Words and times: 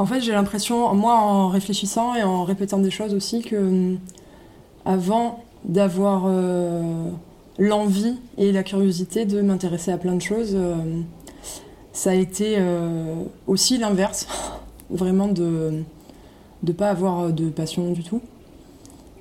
En 0.00 0.06
fait, 0.06 0.22
j'ai 0.22 0.32
l'impression, 0.32 0.94
moi, 0.94 1.12
en 1.12 1.48
réfléchissant 1.48 2.14
et 2.14 2.22
en 2.22 2.44
répétant 2.44 2.78
des 2.78 2.90
choses 2.90 3.12
aussi, 3.12 3.42
que 3.42 3.54
euh, 3.54 3.94
avant 4.86 5.44
d'avoir 5.66 6.22
euh, 6.24 7.10
l'envie 7.58 8.16
et 8.38 8.50
la 8.50 8.62
curiosité 8.62 9.26
de 9.26 9.42
m'intéresser 9.42 9.92
à 9.92 9.98
plein 9.98 10.14
de 10.14 10.22
choses, 10.22 10.52
euh, 10.54 10.74
ça 11.92 12.12
a 12.12 12.14
été 12.14 12.56
aussi 13.46 13.76
l'inverse, 13.76 14.26
vraiment 14.90 15.28
de 15.28 15.82
ne 16.62 16.72
pas 16.72 16.88
avoir 16.88 17.30
de 17.30 17.50
passion 17.50 17.92
du 17.92 18.02
tout. 18.02 18.22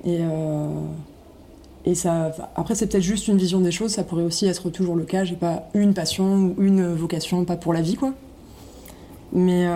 Et, 0.06 0.20
et 1.84 1.94
ça, 1.94 2.32
après, 2.56 2.76
c'est 2.76 2.88
peut-être 2.88 3.04
juste 3.04 3.28
une 3.28 3.38
vision 3.38 3.60
des 3.60 3.72
choses, 3.72 3.92
ça 3.92 4.06
pourrait 4.06 4.24
aussi 4.24 4.46
être 4.46 4.70
toujours 4.70 4.96
le 4.96 5.04
cas. 5.04 5.26
J'ai 5.26 5.36
pas 5.36 5.68
une 5.74 5.94
passion 5.94 6.54
ou 6.58 6.64
une 6.64 6.94
vocation, 6.94 7.44
pas 7.44 7.58
pour 7.58 7.74
la 7.74 7.82
vie, 7.82 7.96
quoi. 7.96 8.14
Mais 9.32 9.68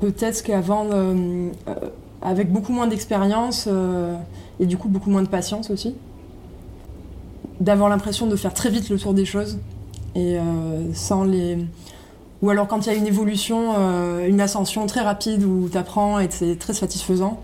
peut-être 0.00 0.42
qu'avant, 0.42 0.86
euh, 0.92 1.50
euh, 1.68 1.74
avec 2.22 2.52
beaucoup 2.52 2.72
moins 2.72 2.86
d'expérience 2.86 3.66
euh, 3.68 4.14
et 4.60 4.66
du 4.66 4.76
coup 4.76 4.88
beaucoup 4.88 5.10
moins 5.10 5.22
de 5.22 5.28
patience 5.28 5.70
aussi, 5.70 5.94
d'avoir 7.60 7.88
l'impression 7.88 8.26
de 8.26 8.36
faire 8.36 8.54
très 8.54 8.70
vite 8.70 8.88
le 8.88 8.98
tour 8.98 9.14
des 9.14 9.24
choses 9.24 9.58
et 10.14 10.38
sans 10.94 11.22
les. 11.22 11.58
Ou 12.42 12.50
alors 12.50 12.66
quand 12.66 12.86
il 12.86 12.92
y 12.92 12.92
a 12.92 12.98
une 12.98 13.06
évolution, 13.06 13.76
une 14.24 14.40
ascension 14.40 14.86
très 14.86 15.00
rapide 15.00 15.44
où 15.44 15.68
tu 15.68 15.76
apprends 15.76 16.18
et 16.18 16.28
c'est 16.30 16.56
très 16.56 16.72
satisfaisant, 16.72 17.40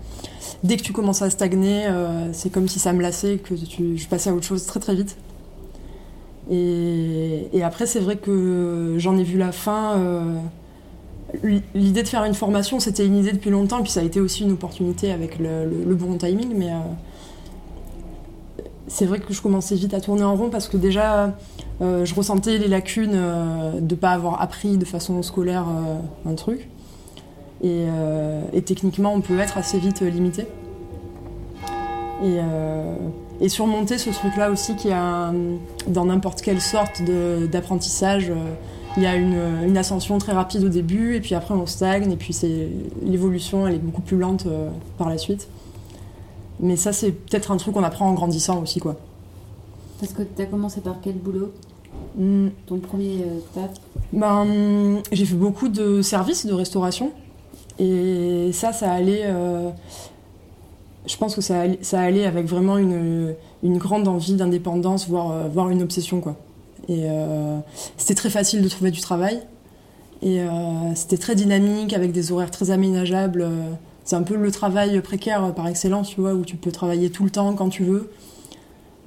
dès 0.63 0.75
que 0.75 0.81
tu 0.81 0.91
commences 0.91 1.21
à 1.21 1.29
stagner, 1.29 1.87
c'est 2.33 2.49
comme 2.49 2.67
si 2.67 2.79
ça 2.79 2.91
me 2.91 3.01
lassait, 3.01 3.37
que 3.37 3.53
tu, 3.53 3.97
je 3.97 4.07
passais 4.07 4.29
à 4.29 4.33
autre 4.33 4.45
chose 4.45 4.65
très 4.65 4.79
très 4.79 4.95
vite. 4.95 5.15
Et, 6.51 7.49
et 7.53 7.63
après, 7.63 7.85
c'est 7.85 7.99
vrai 7.99 8.17
que 8.17 8.95
j'en 8.97 9.17
ai 9.17 9.23
vu 9.23 9.37
la 9.37 9.51
fin 9.51 10.41
L'idée 11.73 12.03
de 12.03 12.07
faire 12.07 12.23
une 12.23 12.33
formation, 12.33 12.79
c'était 12.79 13.05
une 13.05 13.17
idée 13.17 13.31
depuis 13.31 13.49
longtemps, 13.49 13.81
puis 13.81 13.91
ça 13.91 13.99
a 14.01 14.03
été 14.03 14.19
aussi 14.19 14.43
une 14.43 14.51
opportunité 14.51 15.11
avec 15.11 15.39
le, 15.39 15.95
bon 15.95 16.17
timing, 16.17 16.53
mais 16.55 16.69
euh, 16.69 16.77
c'est 18.87 19.05
vrai 19.05 19.19
que 19.19 19.33
je 19.33 19.41
commençais 19.41 19.75
vite 19.75 19.93
à 19.93 20.01
tourner 20.01 20.23
en 20.23 20.35
rond 20.35 20.49
parce 20.49 20.67
que 20.67 20.77
déjà, 20.77 21.35
euh, 21.81 22.05
je 22.05 22.15
ressentais 22.15 22.57
les 22.57 22.67
lacunes 22.67 23.15
euh, 23.15 23.79
de 23.79 23.95
ne 23.95 23.99
pas 23.99 24.11
avoir 24.11 24.41
appris 24.41 24.77
de 24.77 24.85
façon 24.85 25.21
scolaire 25.23 25.65
un 26.25 26.35
truc. 26.35 26.69
Et, 27.63 27.87
techniquement, 28.63 29.13
on 29.13 29.21
peut 29.21 29.39
être 29.39 29.57
assez 29.57 29.79
vite 29.79 30.01
limité. 30.01 30.45
Et, 32.23 32.37
surmonter 33.47 33.97
ce 33.97 34.09
truc-là 34.09 34.49
aussi 34.49 34.75
qui 34.75 34.91
a 34.91 35.31
dans 35.87 36.05
n'importe 36.05 36.41
quelle 36.41 36.61
sorte 36.61 37.01
d'apprentissage 37.51 38.31
il 38.97 39.03
y 39.03 39.05
a 39.05 39.15
une, 39.15 39.77
ascension 39.77 40.17
très 40.17 40.31
rapide 40.31 40.63
au 40.63 40.69
début, 40.69 41.15
et 41.15 41.21
puis 41.21 41.35
après 41.35 41.53
on 41.53 41.65
stagne, 41.65 42.11
et 42.11 42.15
puis 42.15 42.35
l'évolution, 43.03 43.67
elle 43.67 43.75
est 43.75 43.79
beaucoup 43.79 44.01
plus 44.01 44.17
lente 44.17 44.45
euh, 44.45 44.69
par 44.97 45.09
la 45.09 45.17
suite. 45.17 45.47
Mais 46.61 46.77
ça, 46.77 46.93
c'est 46.93 47.11
peut-être 47.11 47.51
un 47.51 47.57
truc 47.57 47.73
qu'on 47.73 47.83
apprend 47.83 48.07
en 48.07 48.13
grandissant 48.13 48.61
aussi, 48.61 48.79
quoi. 48.79 48.95
Parce 49.99 50.13
que 50.13 50.21
tu 50.23 50.41
as 50.41 50.45
commencé 50.45 50.79
par 50.79 50.95
quel 51.01 51.15
boulot? 51.15 51.51
Hmm. 52.17 52.49
Ton 52.67 52.77
premier 52.79 53.21
euh, 53.21 53.39
taf? 53.53 53.71
Ben, 54.13 55.01
J'ai 55.11 55.25
fait 55.25 55.35
beaucoup 55.35 55.67
de 55.67 56.01
services 56.01 56.45
de 56.45 56.53
restauration. 56.53 57.11
Et 57.79 58.51
ça, 58.53 58.71
ça 58.71 58.91
allait. 58.93 59.23
Euh, 59.25 59.69
je 61.07 61.17
pense 61.17 61.35
que 61.35 61.41
ça 61.41 61.63
ça 61.81 61.99
allait 62.01 62.25
avec 62.25 62.45
vraiment 62.45 62.77
une, 62.77 63.35
grande 63.63 64.07
envie 64.07 64.35
d'indépendance, 64.35 65.07
voire, 65.07 65.47
voire 65.49 65.69
une 65.69 65.81
obsession, 65.81 66.21
quoi. 66.21 66.35
Et 66.87 67.03
euh, 67.05 67.57
c'était 67.97 68.15
très 68.15 68.29
facile 68.29 68.61
de 68.61 68.69
trouver 68.69 68.91
du 68.91 69.01
travail. 69.01 69.41
Et 70.21 70.41
euh, 70.41 70.95
c'était 70.95 71.17
très 71.17 71.35
dynamique, 71.35 71.93
avec 71.93 72.11
des 72.11 72.31
horaires 72.31 72.51
très 72.51 72.71
aménageables. 72.71 73.47
C'est 74.03 74.15
un 74.15 74.23
peu 74.23 74.35
le 74.35 74.51
travail 74.51 74.99
précaire 75.01 75.53
par 75.53 75.67
excellence, 75.67 76.09
tu 76.09 76.21
vois, 76.21 76.33
où 76.33 76.45
tu 76.45 76.55
peux 76.55 76.71
travailler 76.71 77.09
tout 77.09 77.23
le 77.23 77.31
temps 77.31 77.53
quand 77.53 77.69
tu 77.69 77.83
veux, 77.83 78.11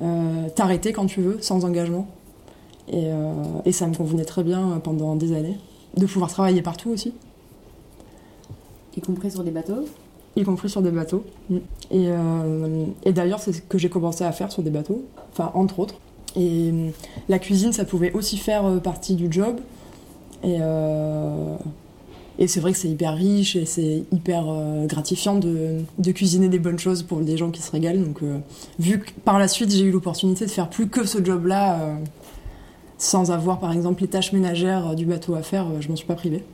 euh, 0.03 0.49
t'arrêter 0.55 0.93
quand 0.93 1.07
tu 1.07 1.21
veux, 1.21 1.39
sans 1.41 1.65
engagement. 1.65 2.09
Et, 2.91 3.11
ça 3.73 3.87
me 3.87 3.95
convenait 3.95 4.25
très 4.25 4.43
bien 4.43 4.81
pendant 4.83 5.15
des 5.15 5.37
années. 5.37 5.59
De 5.97 6.07
pouvoir 6.07 6.31
travailler 6.31 6.63
partout 6.63 6.91
aussi. 6.91 7.13
Y 8.97 9.01
compris 9.01 9.31
sur 9.31 9.45
des 9.45 9.51
bateaux? 9.51 9.85
Y 10.37 10.45
compris 10.45 10.69
sur 10.69 10.83
des 10.83 10.91
bateaux. 10.91 11.25
Et, 11.91 12.09
et 13.05 13.13
d'ailleurs, 13.13 13.41
c'est 13.41 13.53
ce 13.53 13.61
que 13.63 13.79
j'ai 13.79 13.89
commencé 13.89 14.23
à 14.23 14.31
faire 14.31 14.53
sur 14.53 14.63
des 14.63 14.71
bateaux, 14.71 15.05
enfin, 15.33 15.51
entre 15.55 15.81
autres. 15.81 15.97
Et 16.37 16.71
euh, 16.73 16.91
la 17.29 17.39
cuisine, 17.39 17.73
ça 17.73 17.85
pouvait 17.85 18.13
aussi 18.13 18.37
faire 18.37 18.65
euh, 18.65 18.79
partie 18.79 19.15
du 19.15 19.31
job. 19.31 19.59
Et, 20.45 20.59
euh, 20.61 21.57
et 22.39 22.47
c'est 22.47 22.61
vrai 22.61 22.73
que 22.73 22.79
c'est 22.79 22.89
hyper 22.89 23.17
riche 23.17 23.57
et 23.57 23.65
c'est 23.65 24.05
hyper 24.13 24.45
gratifiant 24.87 25.35
de, 25.35 25.81
de, 25.99 26.13
cuisiner 26.13 26.49
des 26.49 26.61
bonnes 26.61 26.79
choses 26.79 27.03
pour 27.03 27.19
des 27.19 27.37
gens 27.37 27.51
qui 27.51 27.61
se 27.61 27.73
régalent. 27.73 28.05
Donc, 28.05 28.21
vu 28.79 29.01
que 29.01 29.11
par 29.25 29.41
la 29.41 29.49
suite, 29.49 29.73
j'ai 29.73 29.83
eu 29.83 29.91
l'opportunité 29.91 30.47
de 30.47 30.51
faire 30.51 30.71
plus 30.71 30.89
que 30.89 31.05
ce 31.05 31.25
job-là, 31.25 31.97
sans 32.97 33.33
avoir 33.33 33.59
par 33.59 33.73
exemple 33.73 34.03
les 34.03 34.09
tâches 34.09 34.33
ménagères 34.33 34.95
du 34.95 35.05
bateau 35.05 35.35
à 35.35 35.43
faire, 35.43 35.67
je 35.81 35.89
m'en 35.89 35.97
suis 35.97 36.07
pas 36.07 36.15
privée. 36.15 36.45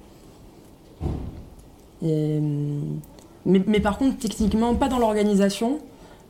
Et, 2.03 2.41
mais, 3.47 3.63
mais, 3.67 3.81
par 3.81 3.99
contre, 3.99 4.19
techniquement, 4.19 4.75
pas 4.75 4.89
dans 4.89 4.99
l'organisation 4.99 5.81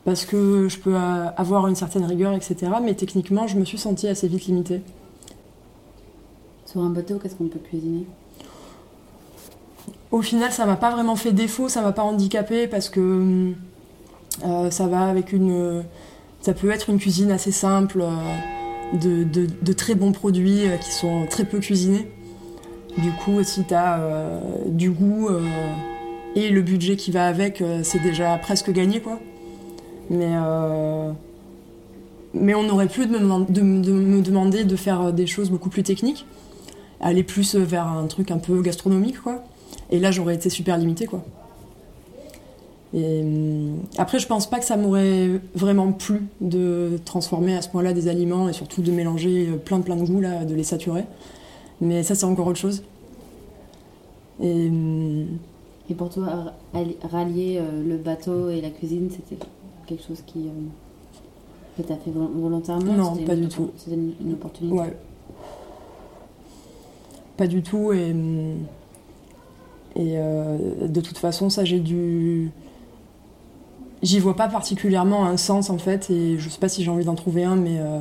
parce 0.05 0.23
que 0.25 0.69
je 0.69 0.77
peux 0.77 0.95
avoir 0.95 1.67
une 1.67 1.75
certaine 1.75 2.05
rigueur, 2.05 2.33
etc. 2.33 2.71
Mais 2.83 2.93
techniquement, 2.93 3.47
je 3.47 3.57
me 3.57 3.65
suis 3.65 3.79
sentie 3.79 4.07
assez 4.07 4.27
vite 4.27 4.45
limitée. 4.45 4.81
Sur 6.65 6.81
un 6.81 6.91
bateau, 6.91 7.17
qu'est-ce 7.17 7.35
qu'on 7.35 7.47
peut 7.47 7.59
cuisiner? 7.59 8.05
Au 10.11 10.21
final, 10.21 10.51
ça 10.51 10.65
m'a 10.65 10.75
pas 10.75 10.91
vraiment 10.91 11.15
fait 11.15 11.31
défaut, 11.31 11.69
ça 11.69 11.81
m'a 11.81 11.91
pas 11.91 12.03
handicapé 12.03 12.67
parce 12.67 12.89
que 12.89 13.53
euh, 14.43 14.69
ça 14.69 14.87
va 14.87 15.07
avec 15.07 15.33
une. 15.33 15.83
Ça 16.41 16.53
peut 16.53 16.69
être 16.69 16.89
une 16.89 16.99
cuisine 16.99 17.31
assez 17.31 17.51
simple, 17.51 18.01
euh, 18.01 19.23
de, 19.23 19.73
très 19.73 19.95
bons 19.95 20.11
produits 20.11 20.67
euh, 20.67 20.77
qui 20.77 20.91
sont 20.91 21.25
très 21.27 21.45
peu 21.45 21.59
cuisinés. 21.59 22.07
Du 22.99 23.11
coup, 23.11 23.43
si 23.43 23.63
tu 23.63 23.73
as 23.73 23.99
du 24.67 24.89
goût 24.91 25.27
et 26.35 26.49
le 26.49 26.61
budget 26.61 26.95
qui 26.95 27.11
va 27.11 27.27
avec, 27.27 27.63
c'est 27.83 28.01
déjà 28.01 28.37
presque 28.37 28.71
gagné, 28.71 28.99
quoi. 28.99 29.19
Mais, 30.09 30.33
euh, 30.33 31.11
on 32.33 32.69
aurait 32.69 32.87
pu 32.87 33.07
de 33.07 33.17
me, 33.17 33.45
de, 33.49 34.21
demander 34.21 34.63
de 34.63 34.75
faire 34.75 35.13
des 35.13 35.27
choses 35.27 35.49
beaucoup 35.49 35.69
plus 35.69 35.83
techniques, 35.83 36.25
aller 36.99 37.23
plus 37.23 37.55
vers 37.55 37.87
un 37.87 38.05
truc 38.07 38.31
un 38.31 38.37
peu 38.37 38.61
gastronomique, 38.61 39.21
quoi. 39.21 39.43
Et 39.89 39.99
là, 39.99 40.11
j'aurais 40.11 40.35
été 40.35 40.49
super 40.49 40.77
limitée, 40.77 41.05
quoi. 41.05 41.23
Euh, 42.95 43.75
après, 43.97 44.19
je 44.19 44.27
pense 44.27 44.49
pas 44.49 44.59
que 44.59 44.65
ça 44.65 44.77
m'aurait 44.77 45.41
vraiment 45.53 45.91
plu 45.91 46.21
de 46.39 46.99
transformer 47.03 47.55
à 47.55 47.61
ce 47.61 47.69
point-là 47.69 47.93
des 47.93 48.07
aliments 48.07 48.47
et 48.47 48.53
surtout 48.53 48.81
de 48.81 48.91
mélanger 48.91 49.49
plein 49.65 49.81
plein 49.81 49.97
de 49.97 50.05
goûts, 50.05 50.21
de 50.21 50.55
les 50.55 50.63
saturer. 50.63 51.03
Mais 51.81 52.03
ça, 52.03 52.15
c'est 52.15 52.25
encore 52.25 52.47
autre 52.47 52.59
chose. 52.59 52.83
Et, 54.41 54.69
euh, 54.71 55.25
et 55.89 55.93
pour 55.93 56.09
toi, 56.09 56.53
rallier 57.03 57.61
le 57.85 57.97
bateau 57.97 58.49
et 58.49 58.61
la 58.61 58.69
cuisine, 58.69 59.09
c'était 59.11 59.37
quelque 59.85 60.03
chose 60.05 60.21
qui 60.25 60.47
euh, 60.47 61.77
que 61.77 61.81
tu 61.85 61.93
as 61.93 61.97
fait 61.97 62.11
volontairement 62.11 62.93
Non, 62.93 63.15
pas 63.17 63.35
du 63.35 63.47
tout. 63.47 63.71
C'était 63.77 63.95
une, 63.95 64.33
opportunité 64.33 64.75
Ouais. 64.75 64.97
Pas 67.37 67.47
du 67.47 67.61
tout. 67.61 67.91
Et, 67.91 68.15
et 69.95 70.17
euh, 70.17 70.87
de 70.87 71.01
toute 71.01 71.17
façon, 71.17 71.49
ça, 71.49 71.65
j'ai 71.65 71.79
dû. 71.79 72.51
J'y 74.03 74.19
vois 74.19 74.35
pas 74.35 74.47
particulièrement 74.47 75.25
un 75.25 75.37
sens 75.37 75.69
en 75.69 75.77
fait, 75.77 76.11
et 76.11 76.37
je 76.37 76.49
sais 76.49 76.59
pas 76.59 76.69
si 76.69 76.83
j'ai 76.83 76.91
envie 76.91 77.05
d'en 77.05 77.15
trouver 77.15 77.43
un, 77.43 77.55
mais 77.55 77.79
euh, 77.79 77.99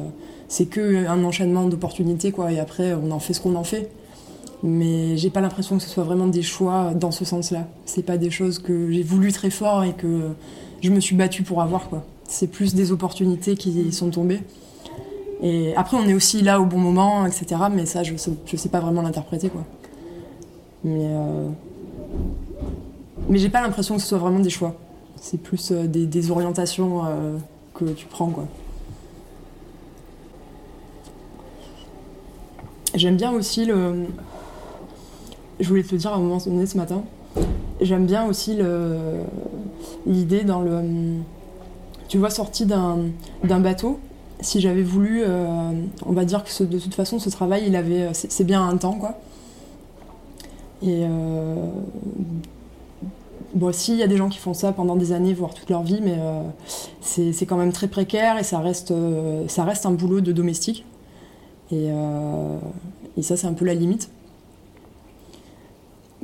c'est 0.48 0.66
que 0.66 1.06
un 1.06 1.24
enchaînement 1.24 1.66
d'opportunités 1.66 2.30
quoi, 2.30 2.52
et 2.52 2.58
après 2.58 2.92
on 2.92 3.10
en 3.10 3.20
fait 3.20 3.32
ce 3.32 3.40
qu'on 3.40 3.54
en 3.54 3.64
fait. 3.64 3.90
Mais 4.62 5.16
j'ai 5.16 5.30
pas 5.30 5.40
l'impression 5.40 5.76
que 5.76 5.82
ce 5.82 5.90
soit 5.90 6.04
vraiment 6.04 6.26
des 6.26 6.42
choix 6.42 6.92
dans 6.94 7.10
ce 7.10 7.24
sens-là. 7.24 7.66
C'est 7.84 8.04
pas 8.04 8.16
des 8.16 8.30
choses 8.30 8.58
que 8.58 8.90
j'ai 8.90 9.02
voulu 9.02 9.32
très 9.32 9.50
fort 9.50 9.84
et 9.84 9.92
que 9.92 10.30
je 10.82 10.90
me 10.90 11.00
suis 11.00 11.16
battue 11.16 11.42
pour 11.42 11.60
avoir. 11.60 11.88
quoi. 11.88 12.04
C'est 12.26 12.46
plus 12.46 12.74
des 12.74 12.92
opportunités 12.92 13.56
qui 13.56 13.92
sont 13.92 14.10
tombées. 14.10 14.40
Et 15.42 15.74
après, 15.76 15.96
on 15.96 16.06
est 16.06 16.14
aussi 16.14 16.40
là 16.40 16.60
au 16.60 16.64
bon 16.64 16.78
moment, 16.78 17.26
etc. 17.26 17.62
Mais 17.70 17.84
ça, 17.84 18.02
je 18.02 18.12
ne 18.12 18.18
sais, 18.18 18.68
pas 18.70 18.80
vraiment 18.80 19.02
l'interpréter. 19.02 19.50
quoi. 19.50 19.64
Mais, 20.84 21.00
euh... 21.02 21.48
mais 23.28 23.38
j'ai 23.38 23.50
pas 23.50 23.60
l'impression 23.60 23.96
que 23.96 24.02
ce 24.02 24.08
soit 24.08 24.18
vraiment 24.18 24.40
des 24.40 24.50
choix. 24.50 24.74
C'est 25.16 25.40
plus 25.40 25.70
euh, 25.72 25.86
des, 25.86 26.30
orientations 26.30 27.04
euh, 27.04 27.36
que 27.74 27.84
tu 27.86 28.06
prends. 28.06 28.28
quoi. 28.28 28.46
J'aime 32.94 33.16
bien 33.16 33.32
aussi 33.32 33.64
le. 33.64 34.06
Je 35.64 35.70
voulais 35.70 35.82
te 35.82 35.92
le 35.92 35.98
dire 35.98 36.12
à 36.12 36.16
un 36.16 36.18
moment 36.18 36.36
donné 36.36 36.66
ce 36.66 36.76
matin. 36.76 37.04
J'aime 37.80 38.04
bien 38.04 38.26
aussi 38.26 38.58
l'idée 40.06 40.44
dans 40.44 40.60
le. 40.60 40.82
Tu 42.06 42.18
vois, 42.18 42.28
sorti 42.28 42.66
d'un 42.66 43.00
bateau, 43.42 43.98
si 44.40 44.60
j'avais 44.60 44.82
voulu, 44.82 45.22
euh, 45.26 45.70
on 46.04 46.12
va 46.12 46.26
dire 46.26 46.44
que 46.44 46.64
de 46.64 46.78
toute 46.78 46.94
façon, 46.94 47.18
ce 47.18 47.30
travail, 47.30 47.64
il 47.66 47.76
avait, 47.76 48.10
c'est 48.12 48.44
bien 48.44 48.62
un 48.62 48.76
temps, 48.76 48.92
quoi. 48.92 49.18
Et 50.82 51.04
Bon, 53.54 53.72
si, 53.72 53.92
il 53.92 53.98
y 53.98 54.02
a 54.02 54.06
des 54.06 54.18
gens 54.18 54.28
qui 54.28 54.38
font 54.38 54.52
ça 54.52 54.72
pendant 54.72 54.96
des 54.96 55.12
années, 55.12 55.32
voire 55.32 55.54
toute 55.54 55.70
leur 55.70 55.82
vie, 55.82 56.00
mais 56.02 56.18
c'est 57.00 57.46
quand 57.46 57.56
même 57.56 57.72
très 57.72 57.88
précaire 57.88 58.36
et 58.36 58.42
ça 58.42 58.58
reste, 58.58 58.92
ça 59.48 59.64
reste 59.64 59.86
un 59.86 59.92
boulot 59.92 60.20
de 60.20 60.32
domestique. 60.32 60.84
Et 61.72 61.88
ça, 63.22 63.38
c'est 63.38 63.46
un 63.46 63.54
peu 63.54 63.64
la 63.64 63.72
limite. 63.72 64.10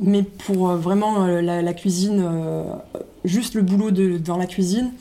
Mais 0.01 0.23
pour 0.23 0.69
euh, 0.69 0.77
vraiment 0.77 1.25
euh, 1.25 1.41
la, 1.41 1.73
cuisine, 1.73 2.23
euh, 2.25 2.63
juste 3.23 3.53
le 3.53 3.61
boulot 3.61 3.91
dans 3.91 4.37
la 4.37 4.47
cuisine, 4.47 4.91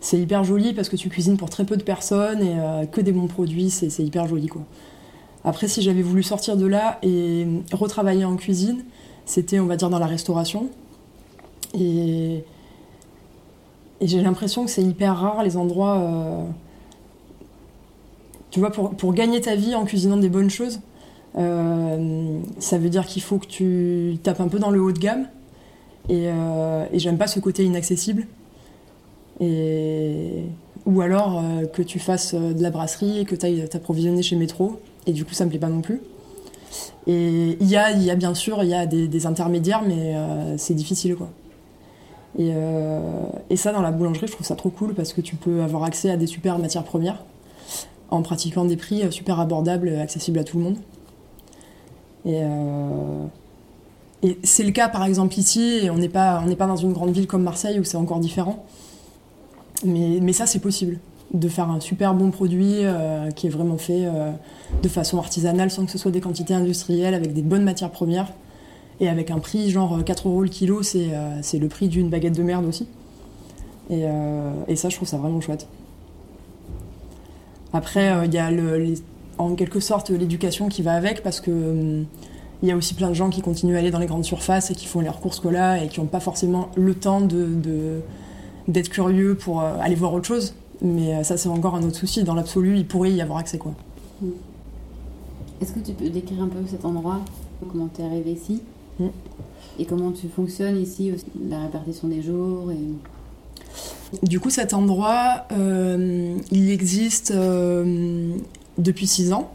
c'est 0.00 0.18
hyper 0.18 0.44
joli 0.44 0.72
parce 0.72 0.88
que 0.88 0.94
tu 0.94 1.08
cuisines 1.08 1.36
pour 1.36 1.50
très 1.50 1.64
peu 1.64 1.76
de 1.76 1.82
personnes 1.82 2.42
et 2.42 2.86
que 2.88 3.00
des 3.00 3.10
bons 3.10 3.26
produits, 3.26 3.70
c'est 3.70 3.98
hyper 4.00 4.26
joli 4.28 4.48
quoi. 4.48 4.62
Après, 5.44 5.66
si 5.66 5.82
j'avais 5.82 6.02
voulu 6.02 6.22
sortir 6.22 6.56
de 6.56 6.66
là 6.66 6.98
et 7.02 7.46
retravailler 7.72 8.24
en 8.24 8.36
cuisine, 8.36 8.84
c'était, 9.26 9.60
on 9.60 9.66
va 9.66 9.76
dire, 9.76 9.90
dans 9.90 9.98
la 9.98 10.06
restauration. 10.06 10.68
Et, 11.78 12.44
j'ai 14.00 14.20
l'impression 14.20 14.64
que 14.64 14.70
c'est 14.70 14.82
hyper 14.82 15.16
rare 15.16 15.42
les 15.42 15.56
endroits. 15.56 16.46
tu 18.50 18.60
vois, 18.60 18.70
pour, 18.70 19.14
gagner 19.14 19.40
ta 19.40 19.54
vie 19.54 19.74
en 19.74 19.84
cuisinant 19.84 20.18
des 20.18 20.28
bonnes 20.28 20.50
choses, 20.50 20.80
euh, 21.36 22.38
ça 22.58 22.78
veut 22.78 22.88
dire 22.88 23.06
qu'il 23.06 23.22
faut 23.22 23.38
que 23.38 23.46
tu 23.46 24.18
tapes 24.22 24.40
un 24.40 24.48
peu 24.48 24.58
dans 24.58 24.70
le 24.70 24.80
haut 24.80 24.92
de 24.92 24.98
gamme. 24.98 25.26
Et, 26.08 26.28
euh, 26.28 26.86
j'aime 26.92 27.18
pas 27.18 27.26
ce 27.26 27.40
côté 27.40 27.64
inaccessible. 27.64 28.26
Ou 29.40 31.00
alors 31.00 31.42
euh, 31.42 31.66
que 31.66 31.82
tu 31.82 31.98
fasses 31.98 32.34
de 32.34 32.62
la 32.62 32.70
brasserie 32.70 33.20
et 33.20 33.24
que 33.24 33.34
tu 33.34 33.46
ailles 33.46 33.68
t'approvisionner 33.68 34.22
chez 34.22 34.36
Métro. 34.36 34.80
Et 35.06 35.12
du 35.12 35.24
coup, 35.24 35.34
ça 35.34 35.44
me 35.44 35.50
plaît 35.50 35.58
pas 35.58 35.68
non 35.68 35.80
plus. 35.80 36.00
Et 37.06 37.56
il 37.60 37.68
y 37.68 37.76
a, 37.76 37.92
y 37.92 38.10
a 38.10 38.16
bien 38.16 38.34
sûr 38.34 38.62
il 38.62 38.68
y 38.68 38.74
a 38.74 38.86
des, 38.86 39.26
intermédiaires, 39.26 39.82
mais 39.86 40.16
c'est 40.56 40.74
difficile 40.74 41.14
quoi. 41.14 41.28
Et, 42.36 42.50
et, 43.50 43.56
ça, 43.56 43.72
dans 43.72 43.82
la 43.82 43.92
boulangerie, 43.92 44.26
je 44.26 44.32
trouve 44.32 44.46
ça 44.46 44.56
trop 44.56 44.70
cool 44.70 44.94
parce 44.94 45.12
que 45.12 45.20
tu 45.20 45.36
peux 45.36 45.62
avoir 45.62 45.84
accès 45.84 46.10
à 46.10 46.16
des 46.16 46.26
super 46.26 46.58
matières 46.58 46.82
premières 46.82 47.22
en 48.10 48.22
pratiquant 48.22 48.64
des 48.64 48.76
prix 48.76 49.04
super 49.12 49.38
abordables, 49.38 49.88
accessibles 50.00 50.38
à 50.40 50.44
tout 50.44 50.58
le 50.58 50.64
monde. 50.64 50.76
Euh, 52.26 53.26
et, 54.22 54.38
c'est 54.42 54.62
le 54.62 54.70
cas 54.70 54.88
par 54.88 55.04
exemple 55.04 55.38
ici, 55.38 55.80
et 55.82 55.90
on 55.90 55.96
n'est 55.96 56.08
pas, 56.08 56.42
pas 56.58 56.66
dans 56.66 56.76
une 56.76 56.92
grande 56.92 57.10
ville 57.10 57.26
comme 57.26 57.42
Marseille 57.42 57.78
où 57.78 57.84
c'est 57.84 57.96
encore 57.96 58.20
différent. 58.20 58.64
Mais, 59.84 60.18
mais 60.22 60.32
ça, 60.32 60.46
c'est 60.46 60.60
possible 60.60 60.98
de 61.32 61.48
faire 61.48 61.68
un 61.68 61.80
super 61.80 62.14
bon 62.14 62.30
produit 62.30 62.78
euh, 62.84 63.30
qui 63.30 63.48
est 63.48 63.50
vraiment 63.50 63.76
fait 63.76 64.06
euh, 64.06 64.30
de 64.82 64.88
façon 64.88 65.18
artisanale 65.18 65.70
sans 65.70 65.84
que 65.84 65.90
ce 65.90 65.98
soit 65.98 66.12
des 66.12 66.20
quantités 66.20 66.54
industrielles 66.54 67.14
avec 67.14 67.32
des 67.32 67.42
bonnes 67.42 67.64
matières 67.64 67.90
premières 67.90 68.32
et 69.00 69.08
avec 69.08 69.32
un 69.32 69.40
prix 69.40 69.70
genre 69.70 70.04
4 70.04 70.28
euros 70.28 70.42
le 70.42 70.48
kilo 70.48 70.84
c'est 70.84 71.08
le 71.58 71.68
prix 71.68 71.88
d'une 71.88 72.08
baguette 72.08 72.36
de 72.36 72.42
merde 72.44 72.64
aussi 72.66 72.86
et, 73.90 74.04
et, 74.68 74.76
ça 74.76 74.90
je 74.90 74.96
trouve 74.96 75.08
ça 75.08 75.16
vraiment 75.16 75.40
chouette 75.40 75.66
après 77.72 78.26
il 78.26 78.32
y 78.32 78.38
a 78.38 78.52
le, 78.52 78.78
les, 78.78 78.94
en 79.38 79.54
quelque 79.54 79.80
sorte 79.80 80.10
l'éducation 80.10 80.68
qui 80.68 80.82
va 80.82 80.94
avec 80.94 81.22
parce 81.22 81.40
que 81.40 81.50
hum, 81.50 82.06
il 82.62 82.68
y 82.68 82.72
a 82.72 82.76
aussi 82.76 82.94
plein 82.94 83.08
de 83.08 83.14
gens 83.14 83.28
qui 83.28 83.42
continuent 83.42 83.76
à 83.76 83.78
aller 83.80 83.90
dans 83.90 83.98
les 83.98 84.06
grandes 84.06 84.24
surfaces 84.24 84.70
et 84.70 84.74
qui 84.74 84.86
font 84.86 85.00
leurs 85.00 85.20
courses 85.20 85.38
cola 85.38 85.84
et 85.84 85.88
qui 85.88 86.00
n'ont 86.00 86.06
pas 86.06 86.20
forcément 86.20 86.70
le 86.76 86.94
temps 86.94 87.20
de, 87.20 88.00
d'être 88.68 88.88
curieux 88.88 89.34
pour 89.34 89.60
euh, 89.60 89.76
aller 89.80 89.94
voir 89.94 90.14
autre 90.14 90.26
chose. 90.26 90.54
Mais 90.80 91.14
euh, 91.14 91.22
ça, 91.24 91.36
c'est 91.36 91.48
encore 91.48 91.74
un 91.74 91.82
autre 91.82 91.96
souci. 91.96 92.24
Dans 92.24 92.34
l'absolu, 92.34 92.78
il 92.78 92.86
pourrait 92.86 93.12
y 93.12 93.20
avoir 93.20 93.38
accès. 93.38 93.58
quoi. 93.58 93.74
Mmh. 94.22 94.28
Est-ce 95.60 95.72
que 95.72 95.80
tu 95.80 95.92
peux 95.92 96.08
décrire 96.08 96.42
un 96.42 96.48
peu 96.48 96.58
cet 96.66 96.84
endroit? 96.86 97.20
Comment 97.70 97.88
tu 97.94 98.00
es 98.00 98.04
arrivé 98.04 98.32
ici? 98.32 98.62
Mmh. 98.98 99.06
Et 99.78 99.84
comment 99.84 100.12
tu 100.12 100.28
fonctionnes 100.28 100.80
ici, 100.80 101.12
la 101.50 101.62
répartition 101.62 102.08
des 102.08 102.22
jours 102.22 102.72
et... 102.72 102.78
Du 104.22 104.38
coup, 104.38 104.48
cet 104.48 104.74
endroit, 104.74 105.44
euh, 105.52 106.36
il 106.52 106.70
existe 106.70 107.32
depuis 108.78 109.06
six 109.06 109.32
ans. 109.32 109.50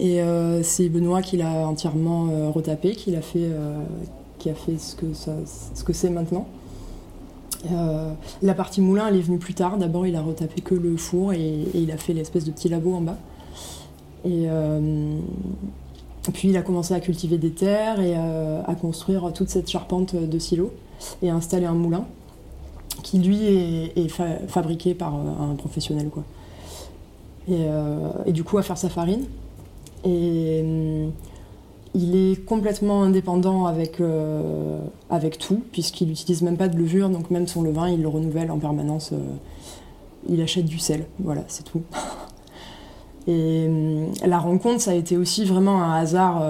Et 0.00 0.22
euh, 0.22 0.62
c'est 0.62 0.88
Benoît 0.88 1.20
qui 1.20 1.36
l'a 1.36 1.68
entièrement 1.68 2.28
euh, 2.30 2.48
retapé, 2.48 2.92
qui 2.92 3.10
l'a 3.10 3.20
fait, 3.20 3.40
euh, 3.42 3.78
qui 4.38 4.48
a 4.48 4.54
fait 4.54 4.78
ce 4.78 4.96
que, 4.96 5.12
ça, 5.12 5.32
ce 5.74 5.84
que 5.84 5.92
c'est 5.92 6.08
maintenant. 6.08 6.46
la 8.40 8.54
partie 8.54 8.80
moulin, 8.80 9.08
elle 9.08 9.16
est 9.16 9.20
venue 9.20 9.38
plus 9.38 9.52
tard. 9.52 9.76
D'abord, 9.76 10.06
il 10.06 10.16
a 10.16 10.22
retapé 10.22 10.62
que 10.62 10.74
le 10.74 10.96
four 10.96 11.34
et, 11.34 11.66
il 11.74 11.92
a 11.92 11.98
fait 11.98 12.14
l'espèce 12.14 12.44
de 12.44 12.50
petit 12.50 12.70
labo 12.70 12.94
en 12.94 13.02
bas. 13.02 13.18
Et 14.24 14.48
puis, 16.32 16.48
il 16.48 16.56
a 16.56 16.62
commencé 16.62 16.94
à 16.94 17.00
cultiver 17.00 17.36
des 17.36 17.50
terres 17.50 18.00
et 18.00 18.14
à 18.14 18.74
construire 18.80 19.34
toute 19.34 19.50
cette 19.50 19.68
charpente 19.68 20.16
de 20.16 20.38
silos 20.38 20.72
et 21.22 21.28
à 21.28 21.34
installer 21.34 21.66
un 21.66 21.74
moulin 21.74 22.06
qui, 23.02 23.18
lui, 23.18 23.44
est, 23.44 24.08
fabriqué 24.48 24.94
par 24.94 25.14
un 25.14 25.54
professionnel. 25.56 26.08
Quoi. 26.08 26.24
Euh, 27.50 28.10
et, 28.26 28.32
du 28.32 28.44
coup 28.44 28.58
à 28.58 28.62
faire 28.62 28.78
sa 28.78 28.88
farine. 28.88 29.24
Et 30.04 30.62
euh, 30.64 31.08
il 31.94 32.16
est 32.16 32.44
complètement 32.44 33.02
indépendant 33.02 33.66
avec, 33.66 34.00
euh, 34.00 34.78
avec 35.10 35.38
tout, 35.38 35.62
puisqu'il 35.72 36.08
n'utilise 36.08 36.42
même 36.42 36.56
pas 36.56 36.68
de 36.68 36.76
levure, 36.76 37.08
donc 37.08 37.30
même 37.30 37.46
son 37.46 37.62
levain, 37.62 37.88
il 37.88 38.00
le 38.00 38.08
renouvelle 38.08 38.50
en 38.50 38.58
permanence. 38.58 39.12
il 40.28 40.40
achète 40.40 40.66
du 40.66 40.78
sel, 40.78 41.06
voilà, 41.18 41.42
c'est 41.48 41.64
tout. 41.64 41.82
Et 43.28 43.68
la 44.24 44.38
rencontre, 44.38 44.80
ça 44.80 44.92
a 44.92 44.94
été 44.94 45.16
aussi 45.16 45.44
vraiment 45.44 45.82
un 45.82 45.94
hasard. 45.94 46.42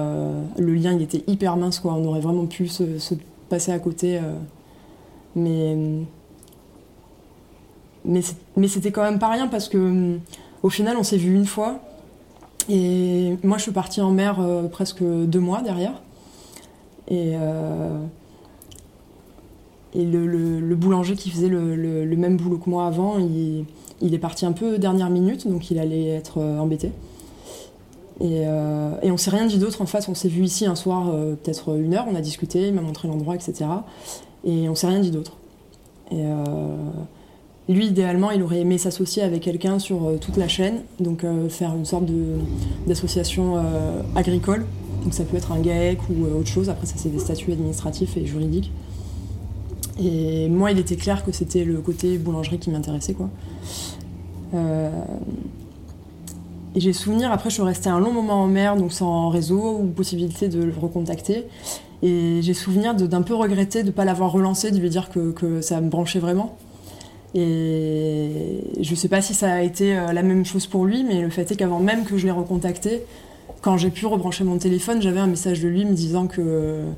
le 0.56 0.75
lien, 0.75 0.93
il 0.93 1.03
était 1.03 1.25
hyper 1.26 1.56
mince, 1.56 1.81
quoi. 1.81 1.94
On 1.94 2.05
aurait 2.06 2.20
vraiment 2.20 2.46
pu 2.46 2.69
se, 2.69 2.85
passer 3.49 3.73
à 3.73 3.79
côté. 3.81 4.20
mais 5.35 5.76
mais 8.05 8.23
c'était 8.69 8.93
quand 8.93 9.03
même 9.03 9.19
pas 9.19 9.29
rien 9.29 9.49
parce 9.49 9.69
que 9.69 10.19
au 10.62 10.68
final, 10.68 10.96
on 10.98 11.02
s'est 11.02 11.16
vu 11.16 11.34
une 11.34 11.46
fois. 11.46 11.80
Et 12.68 13.36
moi, 13.42 13.56
je 13.56 13.62
suis 13.62 13.72
partie 13.72 14.00
en 14.00 14.10
mer 14.10 14.38
euh, 14.40 14.68
presque 14.68 15.02
deux 15.02 15.40
mois 15.40 15.62
derrière. 15.62 16.02
Et, 17.08 17.32
euh, 17.34 17.98
le, 19.94 20.74
boulanger 20.76 21.16
qui 21.16 21.30
faisait 21.30 21.48
le, 21.48 22.16
même 22.16 22.36
boulot 22.36 22.58
que 22.58 22.70
moi 22.70 22.86
avant, 22.86 23.18
il, 23.18 24.14
est 24.14 24.18
parti 24.18 24.46
un 24.46 24.52
peu 24.52 24.78
dernière 24.78 25.10
minute, 25.10 25.48
donc 25.48 25.70
il 25.70 25.78
allait 25.78 26.08
être 26.08 26.38
euh, 26.38 26.58
embêté. 26.58 26.92
Et, 28.20 28.42
et 28.42 29.10
on 29.10 29.16
s'est 29.16 29.30
rien 29.30 29.46
dit 29.46 29.56
d'autre 29.56 29.80
en 29.80 29.86
face. 29.86 30.06
On 30.10 30.14
s'est 30.14 30.28
vu 30.28 30.42
ici 30.42 30.66
un 30.66 30.74
soir, 30.74 31.10
peut-être 31.42 31.74
une 31.78 31.94
heure, 31.94 32.04
on 32.06 32.14
a 32.14 32.20
discuté, 32.20 32.68
il 32.68 32.74
m'a 32.74 32.82
montré 32.82 33.08
l'endroit, 33.08 33.34
etc. 33.34 33.64
Et 34.44 34.69
on 34.69 34.74
s'est 34.74 34.88
rien 34.88 35.00
dit 35.00 35.10
d'autre. 35.10 35.38
Et 36.10 36.22
lui, 37.70 37.86
idéalement, 37.86 38.31
il 38.32 38.43
aurait 38.43 38.60
aimé 38.60 38.79
s'associer 38.79 39.22
avec 39.22 39.43
quelqu'un 39.43 39.79
sur 39.79 40.05
euh, 40.05 40.17
toute 40.17 40.36
la 40.36 40.48
chaîne, 40.48 40.81
donc 40.98 41.24
euh, 41.24 41.48
faire 41.48 41.74
une 41.74 41.84
sorte 41.84 42.05
d'association 42.86 43.56
euh, 43.56 44.03
agricole. 44.17 44.67
Donc 45.05 45.15
ça 45.15 45.24
peut 45.24 45.36
être 45.36 45.53
un 45.53 45.60
GAEC 45.60 45.98
ou 46.10 46.24
autre 46.39 46.48
chose. 46.48 46.69
Après, 46.69 46.86
ça, 46.86 46.94
c'est 46.96 47.08
des 47.08 47.20
statuts 47.20 47.53
administratifs 47.53 48.17
et 48.17 48.27
juridiques. 48.27 48.72
Et 50.03 50.48
moi, 50.48 50.72
il 50.72 50.79
était 50.79 50.96
clair 50.96 51.24
que 51.24 51.32
c'était 51.32 51.65
le 51.65 51.81
côté 51.81 52.19
boulangerie 52.19 52.58
qui 52.58 52.70
m'intéressait, 52.70 53.15
quoi. 53.15 53.31
Et 56.74 56.81
j'ai 56.81 56.93
souvenir, 56.93 57.32
après 57.32 57.50
je 57.50 57.55
suis 57.55 57.62
restée 57.62 57.89
un 57.89 57.98
long 57.98 58.12
moment 58.12 58.43
en 58.43 58.46
mer, 58.46 58.77
donc 58.77 58.93
sans 58.93 59.29
réseau 59.29 59.79
ou 59.81 59.86
possibilité 59.86 60.48
de 60.48 60.62
le 60.62 60.72
recontacter. 60.72 61.46
Et 62.03 62.41
j'ai 62.43 62.55
souvenir 62.55 62.94
d'un 62.94 63.22
peu 63.22 63.34
regretter 63.34 63.82
de 63.82 63.89
ne 63.89 63.93
pas 63.93 64.05
l'avoir 64.05 64.32
relancé, 64.32 64.70
de 64.70 64.79
lui 64.79 64.89
dire 64.89 65.10
que, 65.10 65.32
que, 65.32 65.60
ça 65.60 65.81
me 65.81 65.89
branchait 65.91 66.20
vraiment. 66.20 66.56
Et 67.34 68.60
je 68.81 68.94
sais 68.94 69.08
pas 69.08 69.22
si 69.22 69.34
ça 69.34 69.53
a 69.53 69.63
été 69.63 69.96
euh, 69.96 70.13
la 70.13 70.22
même 70.22 70.44
chose 70.44 70.67
pour 70.67 70.84
lui, 70.84 71.05
mais 71.05 71.20
le 71.20 71.31
fait 71.31 71.51
est 71.51 71.56
qu'avant 71.56 71.79
même 71.79 72.05
que 72.05 72.17
je 72.17 72.27
l'ai 72.27 72.32
recontacté, 72.32 73.03
quand 73.60 73.77
j'ai 73.77 73.91
pu 73.91 74.06
rebrancher 74.06 74.43
mon 74.43 74.58
téléphone, 74.58 75.01
j'avais 75.01 75.20
un 75.20 75.29
message 75.29 75.60
de 75.60 75.69
lui 75.69 75.84
me 75.84 75.93
disant 75.93 76.27
que 76.27 76.41
euh, 76.41 76.91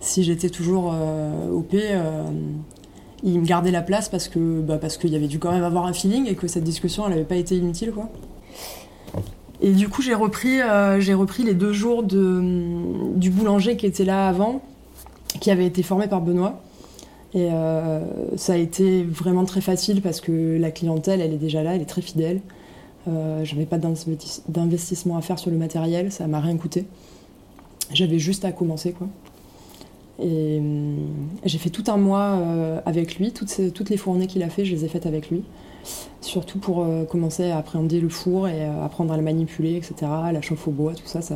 si 0.00 0.22
j'étais 0.22 0.50
toujours 0.50 0.92
euh, 0.94 1.50
OP, 1.50 1.74
il 3.24 3.40
me 3.40 3.46
gardait 3.46 3.70
la 3.70 3.82
place 3.82 4.08
parce 4.08 4.28
que 4.28 4.60
bah, 4.60 4.78
parce 4.78 4.96
qu'il 4.96 5.10
y 5.10 5.16
avait 5.16 5.28
dû 5.28 5.38
quand 5.38 5.52
même 5.52 5.64
avoir 5.64 5.86
un 5.86 5.92
feeling 5.92 6.26
et 6.26 6.34
que 6.34 6.48
cette 6.48 6.64
discussion 6.64 7.08
n'avait 7.08 7.22
pas 7.24 7.36
été 7.36 7.56
inutile 7.56 7.92
quoi. 7.92 8.08
Et 9.60 9.70
du 9.70 9.88
coup 9.88 10.02
j'ai 10.02 10.14
repris 10.14 10.60
repris 10.60 11.44
les 11.44 11.54
deux 11.54 11.72
jours 11.72 12.02
de, 12.02 12.42
du 13.14 13.30
boulanger 13.30 13.76
qui 13.76 13.86
était 13.86 14.04
là 14.04 14.28
avant, 14.28 14.60
qui 15.40 15.52
avait 15.52 15.66
été 15.66 15.84
formé 15.84 16.08
par 16.08 16.20
Benoît. 16.20 16.60
Et 17.34 17.48
euh, 17.50 18.00
ça 18.36 18.54
a 18.54 18.56
été 18.56 19.04
vraiment 19.04 19.44
très 19.44 19.62
facile 19.62 20.02
parce 20.02 20.20
que 20.20 20.58
la 20.58 20.70
clientèle, 20.70 21.20
elle 21.20 21.32
est 21.32 21.38
déjà 21.38 21.62
là, 21.62 21.74
elle 21.74 21.82
est 21.82 21.86
très 21.86 22.02
fidèle. 22.02 22.40
Euh, 23.08 23.44
J'avais 23.44 23.64
pas 23.64 23.78
d'investissement 23.78 25.16
à 25.16 25.22
faire 25.22 25.38
sur 25.38 25.50
le 25.50 25.56
matériel, 25.56 26.12
ça 26.12 26.26
m'a 26.26 26.40
rien 26.40 26.56
coûté. 26.56 26.84
J'avais 27.92 28.18
juste 28.18 28.44
à 28.44 28.52
commencer 28.52 28.92
quoi. 28.92 29.08
Et 30.18 30.60
euh, 30.60 30.94
j'ai 31.44 31.58
fait 31.58 31.70
tout 31.70 31.84
un 31.88 31.96
mois 31.96 32.38
avec 32.84 33.16
lui, 33.16 33.32
toutes, 33.32 33.72
toutes 33.72 33.88
les 33.88 33.96
fournées 33.96 34.26
qu'il 34.26 34.42
a 34.42 34.50
fait, 34.50 34.64
je 34.64 34.74
les 34.74 34.84
ai 34.84 34.88
faites 34.88 35.06
avec 35.06 35.30
lui. 35.30 35.42
Surtout 36.20 36.58
pour 36.58 36.86
commencer 37.08 37.50
à 37.50 37.58
appréhender 37.58 38.00
le 38.00 38.08
four 38.08 38.46
et 38.46 38.64
apprendre 38.64 39.12
à 39.12 39.16
le 39.16 39.22
manipuler, 39.22 39.74
etc. 39.74 39.94
La 40.32 40.40
chauffe 40.40 40.68
au 40.68 40.70
bois, 40.70 40.94
tout 40.94 41.06
ça, 41.06 41.22
ça 41.22 41.34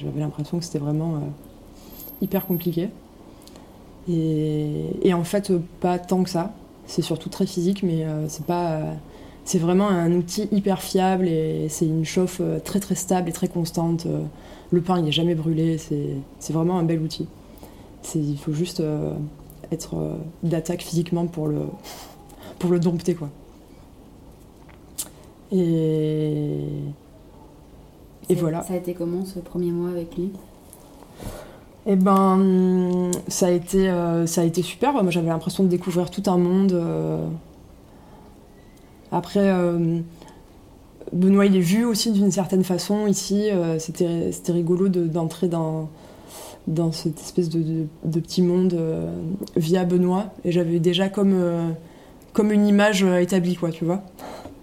j'avais 0.00 0.20
l'impression 0.20 0.58
que 0.58 0.64
c'était 0.64 0.78
vraiment 0.78 1.20
hyper 2.22 2.46
compliqué. 2.46 2.88
Et, 4.10 5.12
en 5.12 5.24
fait, 5.24 5.52
pas 5.80 5.98
tant 5.98 6.22
que 6.22 6.30
ça. 6.30 6.54
C'est 6.86 7.02
surtout 7.02 7.28
très 7.28 7.46
physique, 7.46 7.82
mais 7.82 8.06
c'est 8.28 8.46
pas. 8.46 8.80
c'est 9.44 9.58
vraiment 9.58 9.88
un 9.88 10.12
outil 10.12 10.48
hyper 10.52 10.80
fiable 10.80 11.28
et 11.28 11.68
c'est 11.68 11.84
une 11.86 12.04
chauffe 12.04 12.40
très 12.64 12.80
très 12.80 12.94
stable 12.94 13.28
et 13.28 13.32
très 13.32 13.48
constante. 13.48 14.06
Le 14.70 14.80
pain, 14.80 14.98
il 14.98 15.04
n'est 15.04 15.12
jamais 15.12 15.34
brûlé. 15.34 15.76
C'est 15.78 16.52
vraiment 16.52 16.78
un 16.78 16.84
bel 16.84 17.00
outil. 17.00 17.26
Il 18.14 18.38
faut 18.38 18.54
juste 18.54 18.82
être 19.70 20.16
d'attaque 20.42 20.82
physiquement 20.82 21.26
pour 21.26 21.48
le, 21.48 21.60
pour 22.58 22.70
le 22.70 22.80
dompter, 22.80 23.14
quoi. 23.14 23.28
Et, 25.52 26.60
et 28.28 28.34
voilà. 28.34 28.62
Ça 28.62 28.74
a 28.74 28.76
été 28.76 28.94
comment 28.94 29.24
ce 29.24 29.38
premier 29.38 29.70
mois 29.72 29.90
avec 29.90 30.16
lui? 30.16 30.30
Eh 31.90 31.96
ben, 31.96 33.10
ça 33.28 33.46
a 33.46 33.50
été, 33.50 33.88
euh, 33.88 34.26
super. 34.26 34.92
Moi, 34.92 35.10
j'avais 35.10 35.28
l'impression 35.28 35.64
de 35.64 35.70
découvrir 35.70 36.10
tout 36.10 36.22
un 36.26 36.36
monde. 36.36 36.72
Euh. 36.72 37.26
Après, 39.10 39.48
euh, 39.48 40.00
Benoît, 41.14 41.46
il 41.46 41.56
est 41.56 41.60
vu 41.60 41.86
aussi 41.86 42.12
d'une 42.12 42.30
certaine 42.30 42.62
façon 42.62 43.06
ici. 43.06 43.48
C'était 43.78 44.52
rigolo 44.52 44.88
d'entrer 44.90 45.48
dans, 45.48 45.88
cette 46.92 47.18
espèce 47.18 47.48
de, 47.48 47.86
petit 48.20 48.42
monde 48.42 48.78
via 49.56 49.86
Benoît. 49.86 50.26
Et 50.44 50.52
j'avais 50.52 50.80
déjà 50.80 51.08
comme, 51.08 51.74
comme 52.34 52.52
une 52.52 52.66
image 52.66 53.02
établie, 53.02 53.56
quoi, 53.56 53.70
tu 53.70 53.86
vois. 53.86 54.02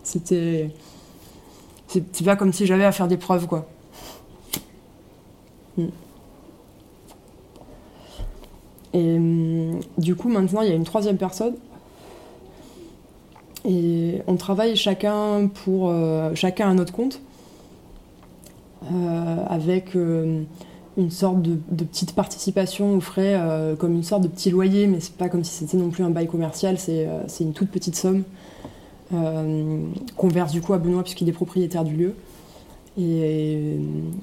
C'était. 0.03 0.69
C'est 1.87 2.23
pas 2.23 2.35
comme 2.35 2.53
si 2.53 2.67
j'avais 2.67 2.85
à 2.85 2.91
faire 2.91 3.07
des 3.07 3.17
preuves, 3.17 3.47
quoi. 3.47 3.67
Hmm. 5.75 5.87
Et 8.95 9.17
hum, 9.17 9.79
du 9.97 10.15
coup, 10.15 10.29
maintenant, 10.29 10.61
il 10.61 10.69
y 10.69 10.71
a 10.71 10.75
une 10.75 10.83
troisième 10.83 11.17
personne. 11.17 11.53
Et 13.67 14.21
on 14.27 14.35
travaille 14.35 14.75
chacun 14.75 15.47
pour 15.47 15.89
euh, 15.89 16.33
chacun 16.35 16.69
à 16.69 16.73
notre 16.73 16.93
compte, 16.93 17.19
euh, 18.91 19.37
avec 19.47 19.95
euh, 19.95 20.43
une 20.97 21.11
sorte 21.11 21.41
de, 21.41 21.83
petite 21.83 22.13
participation 22.13 22.95
aux 22.95 23.01
frais, 23.01 23.39
comme 23.79 23.93
une 23.93 24.03
sorte 24.03 24.23
de 24.23 24.27
petit 24.27 24.49
loyer, 24.49 24.87
mais 24.87 24.99
c'est 24.99 25.15
pas 25.15 25.29
comme 25.29 25.43
si 25.43 25.51
c'était 25.51 25.77
non 25.77 25.89
plus 25.89 26.03
un 26.03 26.09
bail 26.09 26.27
commercial, 26.27 26.77
c'est 26.77 27.07
une 27.41 27.53
toute 27.53 27.69
petite 27.69 27.95
somme 27.95 28.23
euh, 29.13 29.85
qu'on 30.17 30.29
verse 30.29 30.51
du 30.51 30.61
coup 30.61 30.73
à 30.73 30.79
Benoît 30.79 31.03
puisqu'il 31.03 31.29
est 31.29 31.33
propriétaire 31.33 31.83
du 31.83 31.95
lieu. 31.95 32.15
Et, 32.97 33.77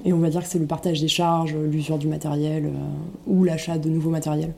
on 0.05 0.17
va 0.17 0.29
dire 0.29 0.41
que 0.41 0.47
c'est 0.47 0.59
le 0.59 0.65
partage 0.65 0.99
des 0.99 1.07
charges, 1.07 1.55
l'usure 1.55 1.97
du 1.97 2.07
matériel 2.07 2.65
euh, 2.65 2.69
ou 3.27 3.43
l'achat 3.43 3.77
de 3.77 3.87
nouveaux 3.87 4.09
matériels. 4.09 4.53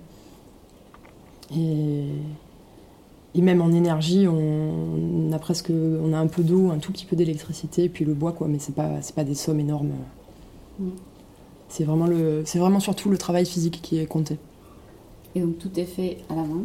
Et, 1.53 3.41
même 3.41 3.61
en 3.61 3.71
énergie, 3.71 4.27
on, 4.27 5.31
a 5.31 5.39
presque, 5.39 5.69
on 5.69 6.13
a 6.13 6.17
un 6.17 6.27
peu 6.27 6.41
d'eau, 6.41 6.71
un 6.71 6.79
tout 6.79 6.91
petit 6.91 7.05
peu 7.05 7.15
d'électricité, 7.15 7.89
puis 7.89 8.05
le 8.05 8.13
bois, 8.13 8.31
quoi. 8.31 8.47
Mais 8.47 8.59
c'est 8.59 8.73
pas, 8.73 9.01
c'est 9.01 9.13
pas 9.13 9.23
des 9.23 9.35
sommes 9.35 9.59
énormes. 9.59 9.91
Mm. 10.79 10.89
C'est 11.67 11.83
vraiment 11.83 12.07
le, 12.07 12.43
c'est 12.45 12.59
vraiment 12.59 12.79
surtout 12.79 13.09
le 13.09 13.17
travail 13.17 13.45
physique 13.45 13.81
qui 13.81 13.99
est 13.99 14.05
compté. 14.05 14.37
Et 15.35 15.41
donc 15.41 15.57
tout 15.57 15.77
est 15.77 15.85
fait 15.85 16.19
à 16.29 16.35
la 16.35 16.43
main. 16.43 16.63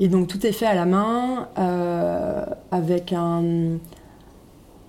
Et 0.00 0.08
donc 0.08 0.28
tout 0.28 0.46
est 0.46 0.52
fait 0.52 0.66
à 0.66 0.74
la 0.74 0.86
main 0.86 1.48
euh, 1.58 2.44
avec 2.70 3.12
un, 3.12 3.78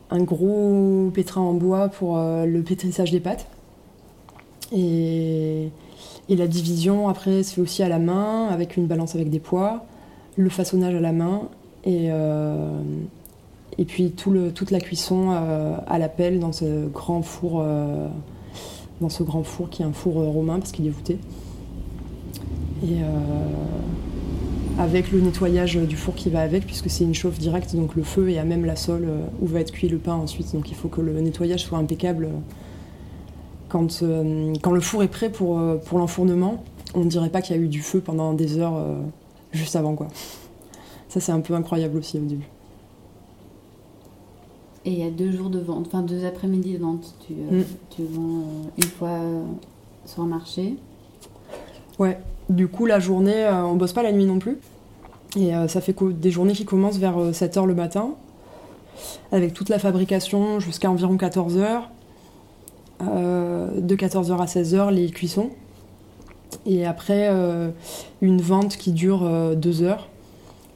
un, 0.09 0.23
gros 0.23 1.11
pétrin 1.13 1.41
en 1.41 1.53
bois 1.53 1.89
pour 1.89 2.17
euh, 2.17 2.45
le 2.45 2.61
pétrissage 2.61 3.11
des 3.11 3.19
pâtes. 3.19 3.47
Et, 4.71 5.69
et, 6.29 6.35
la 6.35 6.47
division 6.47 7.09
après 7.09 7.43
se 7.43 7.55
fait 7.55 7.61
aussi 7.61 7.83
à 7.83 7.89
la 7.89 7.99
main 7.99 8.47
avec 8.47 8.77
une 8.77 8.87
balance 8.87 9.15
avec 9.15 9.29
des 9.29 9.39
poids, 9.39 9.85
le 10.37 10.49
façonnage 10.49 10.95
à 10.95 10.99
la 10.99 11.11
main 11.11 11.43
et, 11.85 12.07
euh, 12.11 12.79
et 13.77 13.85
puis 13.85 14.11
toute 14.11 14.71
la 14.71 14.79
cuisson 14.79 15.31
à 15.31 15.99
la 15.99 16.09
pelle 16.09 16.39
dans 16.39 16.51
ce 16.51 16.87
grand 16.87 17.21
four. 17.21 17.63
dans 19.01 19.09
ce 19.09 19.23
grand 19.23 19.43
four 19.43 19.69
qui 19.69 19.81
est 19.81 19.85
un 19.85 19.93
four 19.93 20.13
romain 20.13 20.59
parce 20.59 20.71
qu'il 20.71 20.85
est 20.87 20.91
voûté. 20.91 21.17
Et, 22.83 22.97
avec 24.79 25.11
le 25.11 25.21
nettoyage 25.21 25.75
du 25.75 25.95
four 25.95 26.15
qui 26.15 26.29
va 26.29 26.41
avec, 26.41 26.65
puisque 26.65 26.89
c'est 26.89 27.03
une 27.03 27.13
chauffe 27.13 27.37
directe, 27.37 27.75
donc 27.75 27.95
le 27.95 28.03
feu 28.03 28.29
est 28.29 28.39
à 28.39 28.43
même 28.43 28.65
la 28.65 28.75
sole 28.75 29.05
euh, 29.05 29.25
où 29.41 29.45
va 29.45 29.59
être 29.59 29.71
cuit 29.71 29.87
le 29.87 29.97
pain 29.97 30.15
ensuite. 30.15 30.53
Donc 30.53 30.69
il 30.69 30.75
faut 30.75 30.87
que 30.87 31.01
le 31.01 31.19
nettoyage 31.21 31.63
soit 31.63 31.77
impeccable. 31.77 32.29
Quand, 33.73 34.03
euh, 34.03 34.53
quand 34.61 34.71
le 34.71 34.79
four 34.79 35.01
est 35.01 35.07
prêt 35.07 35.29
pour, 35.29 35.59
euh, 35.59 35.77
pour 35.77 35.97
l'enfournement, 35.97 36.63
on 36.93 37.03
ne 37.03 37.09
dirait 37.09 37.29
pas 37.29 37.41
qu'il 37.41 37.55
y 37.55 37.59
a 37.59 37.61
eu 37.61 37.67
du 37.67 37.81
feu 37.81 37.99
pendant 37.99 38.33
des 38.33 38.59
heures 38.59 38.79
juste 39.51 39.75
avant. 39.75 39.95
quoi. 39.95 40.07
Ça, 41.09 41.19
c'est 41.19 41.31
un 41.31 41.41
peu 41.41 41.55
incroyable 41.55 41.97
aussi 41.97 42.17
au 42.17 42.21
début. 42.21 42.47
Et 44.85 44.91
il 44.91 44.99
y 44.99 45.03
a 45.03 45.09
deux 45.09 45.31
jours 45.31 45.49
de 45.49 45.59
vente, 45.59 45.87
enfin 45.87 46.03
deux 46.03 46.23
après-midi 46.23 46.73
de 46.73 46.79
vente. 46.83 47.15
Tu, 47.25 47.33
mm. 47.33 47.63
tu 47.89 48.03
vends 48.03 48.43
une 48.77 48.83
fois 48.83 49.19
sur 50.05 50.21
un 50.21 50.27
marché. 50.27 50.75
Ouais, 51.97 52.19
du 52.49 52.67
coup, 52.67 52.85
la 52.85 52.99
journée, 52.99 53.45
euh, 53.45 53.63
on 53.63 53.75
bosse 53.75 53.93
pas 53.93 54.03
la 54.03 54.11
nuit 54.11 54.25
non 54.25 54.39
plus. 54.39 54.57
Et 55.35 55.55
euh, 55.55 55.67
ça 55.67 55.81
fait 55.81 55.95
des 56.01 56.31
journées 56.31 56.53
qui 56.53 56.65
commencent 56.65 56.97
vers 56.97 57.17
7h 57.17 57.59
euh, 57.59 57.65
le 57.65 57.75
matin, 57.75 58.11
avec 59.31 59.53
toute 59.53 59.69
la 59.69 59.79
fabrication 59.79 60.59
jusqu'à 60.59 60.91
environ 60.91 61.15
14h. 61.15 61.83
De 63.05 63.95
14h 63.95 64.37
à 64.37 64.45
16h, 64.45 64.91
les 64.91 65.09
cuissons. 65.09 65.49
Et 66.65 66.85
après, 66.85 67.29
une 68.21 68.41
vente 68.41 68.77
qui 68.77 68.91
dure 68.91 69.55
2 69.55 69.83
heures. 69.83 70.09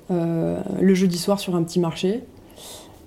le 0.10 0.94
jeudi 0.94 1.18
soir 1.18 1.40
sur 1.40 1.56
un 1.56 1.64
petit 1.64 1.80
marché 1.80 2.24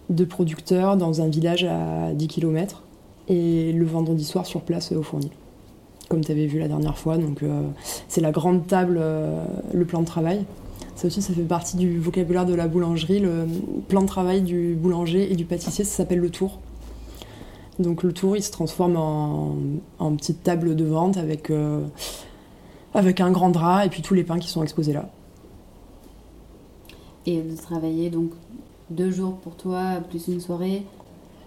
de 0.09 0.25
producteurs 0.25 0.97
dans 0.97 1.21
un 1.21 1.29
village 1.29 1.65
à 1.65 2.13
10 2.13 2.29
km. 2.29 2.83
Et 3.29 3.73
le 3.73 3.85
vendredi 3.85 4.25
soir 4.25 4.47
sur 4.47 4.63
place 4.63 4.93
au 4.93 5.03
fournil 5.03 5.31
comme 6.11 6.25
tu 6.25 6.33
avais 6.33 6.47
vu 6.47 6.59
la 6.59 6.69
dernière 6.69 6.99
fois. 6.99 7.17
Donc 7.17 7.43
euh, 7.43 7.63
c'est 8.09 8.21
la 8.21 8.33
grande 8.33 8.67
table, 8.67 8.99
euh, 9.01 9.43
le 9.73 9.85
plan 9.87 10.01
de 10.01 10.07
travail. 10.07 10.45
Ça 10.97 11.07
aussi, 11.07 11.23
ça 11.23 11.33
fait 11.33 11.43
partie 11.43 11.79
du 11.79 11.99
vocabulaire 11.99 12.45
de 12.45 12.53
la 12.53 12.69
boulangerie. 12.69 13.21
Le 13.21 13.47
plan 13.89 14.03
de 14.03 14.07
travail 14.07 14.43
du 14.43 14.75
boulanger 14.75 15.33
et 15.33 15.37
du 15.37 15.47
pâtissier, 15.47 15.85
ça 15.85 15.97
s'appelle 15.99 16.19
le 16.19 16.29
tour. 16.29 16.59
Donc 17.81 18.03
le 18.03 18.13
tour, 18.13 18.37
il 18.37 18.43
se 18.43 18.53
transforme 18.53 18.97
en, 18.97 20.17
petite 20.17 20.43
table 20.43 20.77
de 20.77 20.85
vente 20.85 21.17
avec, 21.17 21.51
euh, 21.51 21.85
avec 22.95 23.21
un 23.21 23.31
grand 23.31 23.51
drap 23.51 23.85
et 23.85 23.89
puis 23.89 24.03
tous 24.03 24.15
les 24.15 24.23
pains 24.23 24.39
qui 24.39 24.49
sont 24.49 24.63
exposés 24.63 24.93
là. 24.93 25.09
Et 27.27 27.43
de 27.43 27.57
travailler 27.57 28.11
donc 28.11 28.31
deux 28.91 29.11
jours 29.11 29.37
pour 29.37 29.57
toi, 29.57 29.97
plus 30.09 30.29
une 30.29 30.41
soirée, 30.41 30.85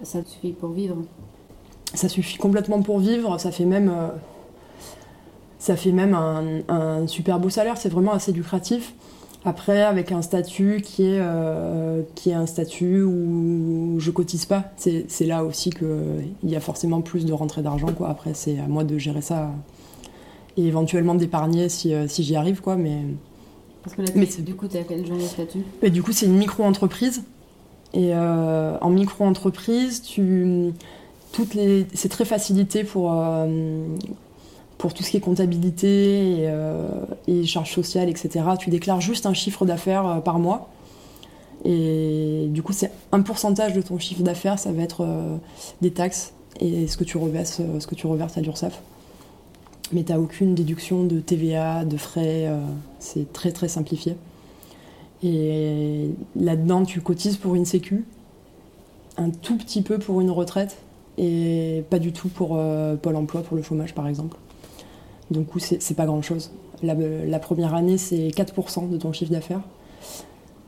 ça 0.03 0.21
te 0.21 0.29
suffit 0.29 0.51
pour 0.51 0.71
vivre? 0.71 0.97
Ça 1.93 2.09
suffit 2.09 2.37
complètement 2.37 2.81
pour 2.81 2.99
vivre. 2.99 3.39
Ça 3.39 3.51
fait 3.51 3.65
même 3.65 3.91
ça 5.63 5.77
fait 5.77 5.93
même 5.93 6.13
un, 6.13 7.07
super 7.07 7.39
beau 7.39 7.49
salaire, 7.49 7.77
c'est 7.77 7.87
vraiment 7.87 8.11
assez 8.11 8.33
lucratif. 8.33 8.93
Après, 9.45 9.81
avec 9.81 10.11
un 10.13 10.21
statut 10.21 10.81
qui 10.81 11.03
est, 11.03 11.19
euh, 11.19 12.01
qui 12.15 12.29
est 12.29 12.33
un 12.33 12.45
statut 12.45 13.01
où 13.01 13.97
je 13.99 14.09
cotise 14.09 14.45
pas, 14.45 14.71
c'est 14.77 15.25
là 15.25 15.43
aussi 15.43 15.69
qu'il 15.69 16.49
y 16.49 16.55
a 16.55 16.61
forcément 16.61 17.01
plus 17.01 17.25
de 17.25 17.33
rentrée 17.33 17.61
d'argent. 17.61 17.87
Après, 18.05 18.33
c'est 18.33 18.57
à 18.59 18.67
moi 18.67 18.85
de 18.85 18.97
gérer 18.97 19.21
ça 19.21 19.51
et 20.55 20.65
éventuellement 20.65 21.15
d'épargner 21.15 21.67
si, 21.67 21.93
euh, 21.93 22.07
si 22.07 22.23
j'y 22.23 22.35
arrive. 22.35 22.61
Quoi. 22.61 22.77
Mais, 22.77 22.99
Parce 23.83 23.95
que 23.97 24.03
là, 24.03 24.07
mais 24.15 24.27
du 24.27 24.55
coup, 24.55 24.67
tu 24.67 24.77
as 24.77 24.83
quel 24.83 25.05
genre 25.05 25.17
de 25.17 25.23
statut? 25.23 25.63
Et 25.81 25.89
Du 25.89 26.03
coup, 26.03 26.13
c'est 26.13 26.25
une 26.25 26.37
micro-entreprise. 26.37 27.23
Et 27.93 28.11
euh, 28.13 28.77
en 28.79 28.89
micro-entreprise, 28.89 30.01
tu, 30.01 30.71
toutes 31.33 31.53
les, 31.53 31.85
c'est 31.93 32.09
très 32.09 32.25
facilité 32.25 32.83
pour, 32.83 33.13
pour 34.83 34.93
tout 34.93 35.01
ce 35.01 35.11
qui 35.11 35.15
est 35.15 35.21
comptabilité 35.21 36.39
euh, 36.41 36.89
et, 37.25 37.45
charges 37.45 37.71
sociales, 37.71 38.09
etc. 38.09 38.43
Tu 38.59 38.69
déclares 38.69 38.99
juste 38.99 39.25
un 39.25 39.33
chiffre 39.33 39.65
d'affaires 39.65 40.05
euh, 40.05 40.19
par 40.19 40.39
mois. 40.39 40.71
Et 41.63 42.47
du 42.49 42.61
coup, 42.63 42.73
c'est 42.73 42.91
un 43.13 43.21
pourcentage 43.21 43.71
de 43.71 43.81
ton 43.81 43.97
chiffre 43.97 44.23
d'affaires, 44.23 44.59
ça 44.59 44.73
va 44.73 44.81
être 44.81 45.05
euh, 45.05 45.37
des 45.81 45.91
taxes 45.91 46.33
et 46.59 46.87
ce 46.87 46.97
que 46.97 47.05
tu 47.05 47.15
reverses, 47.15 47.61
ce 47.79 47.87
que 47.87 47.95
tu 47.95 48.07
reverses 48.07 48.37
à 48.37 48.41
l'URSSAF. 48.41 48.81
Mais 49.93 50.03
tu 50.03 50.11
n'as 50.11 50.19
aucune 50.19 50.53
déduction 50.53 51.05
de 51.05 51.21
TVA, 51.21 51.85
de 51.85 51.95
frais, 51.95 52.51
c'est 52.99 53.31
très 53.31 53.53
très 53.53 53.69
simplifié. 53.69 54.17
Et 55.23 56.09
là-dedans, 56.35 56.83
tu 56.83 56.99
cotises 56.99 57.37
pour 57.37 57.55
une 57.55 57.63
sécu, 57.63 58.03
un 59.15 59.29
tout 59.29 59.55
petit 59.55 59.81
peu 59.81 59.97
pour 59.97 60.19
une 60.19 60.29
retraite 60.29 60.75
et 61.17 61.85
pas 61.89 61.99
du 61.99 62.11
tout 62.11 62.27
pour 62.27 62.59
Pôle 63.01 63.15
emploi, 63.15 63.43
pour 63.43 63.55
le 63.55 63.63
chômage 63.63 63.95
par 63.95 64.09
exemple. 64.09 64.35
Donc, 65.31 65.47
c'est 65.59 65.95
pas 65.95 66.05
grand 66.05 66.21
chose. 66.21 66.51
La, 66.81 67.39
première 67.39 67.73
année, 67.73 67.97
c'est 67.97 68.27
4% 68.29 68.89
de 68.89 68.97
ton 68.97 69.13
chiffre 69.13 69.31
d'affaires. 69.31 69.61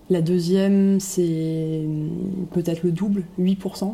La 0.10 0.22
deuxième, 0.22 1.00
c'est 1.00 1.84
peut-être 2.52 2.84
le 2.84 2.92
double, 2.92 3.24
8%. 3.40 3.94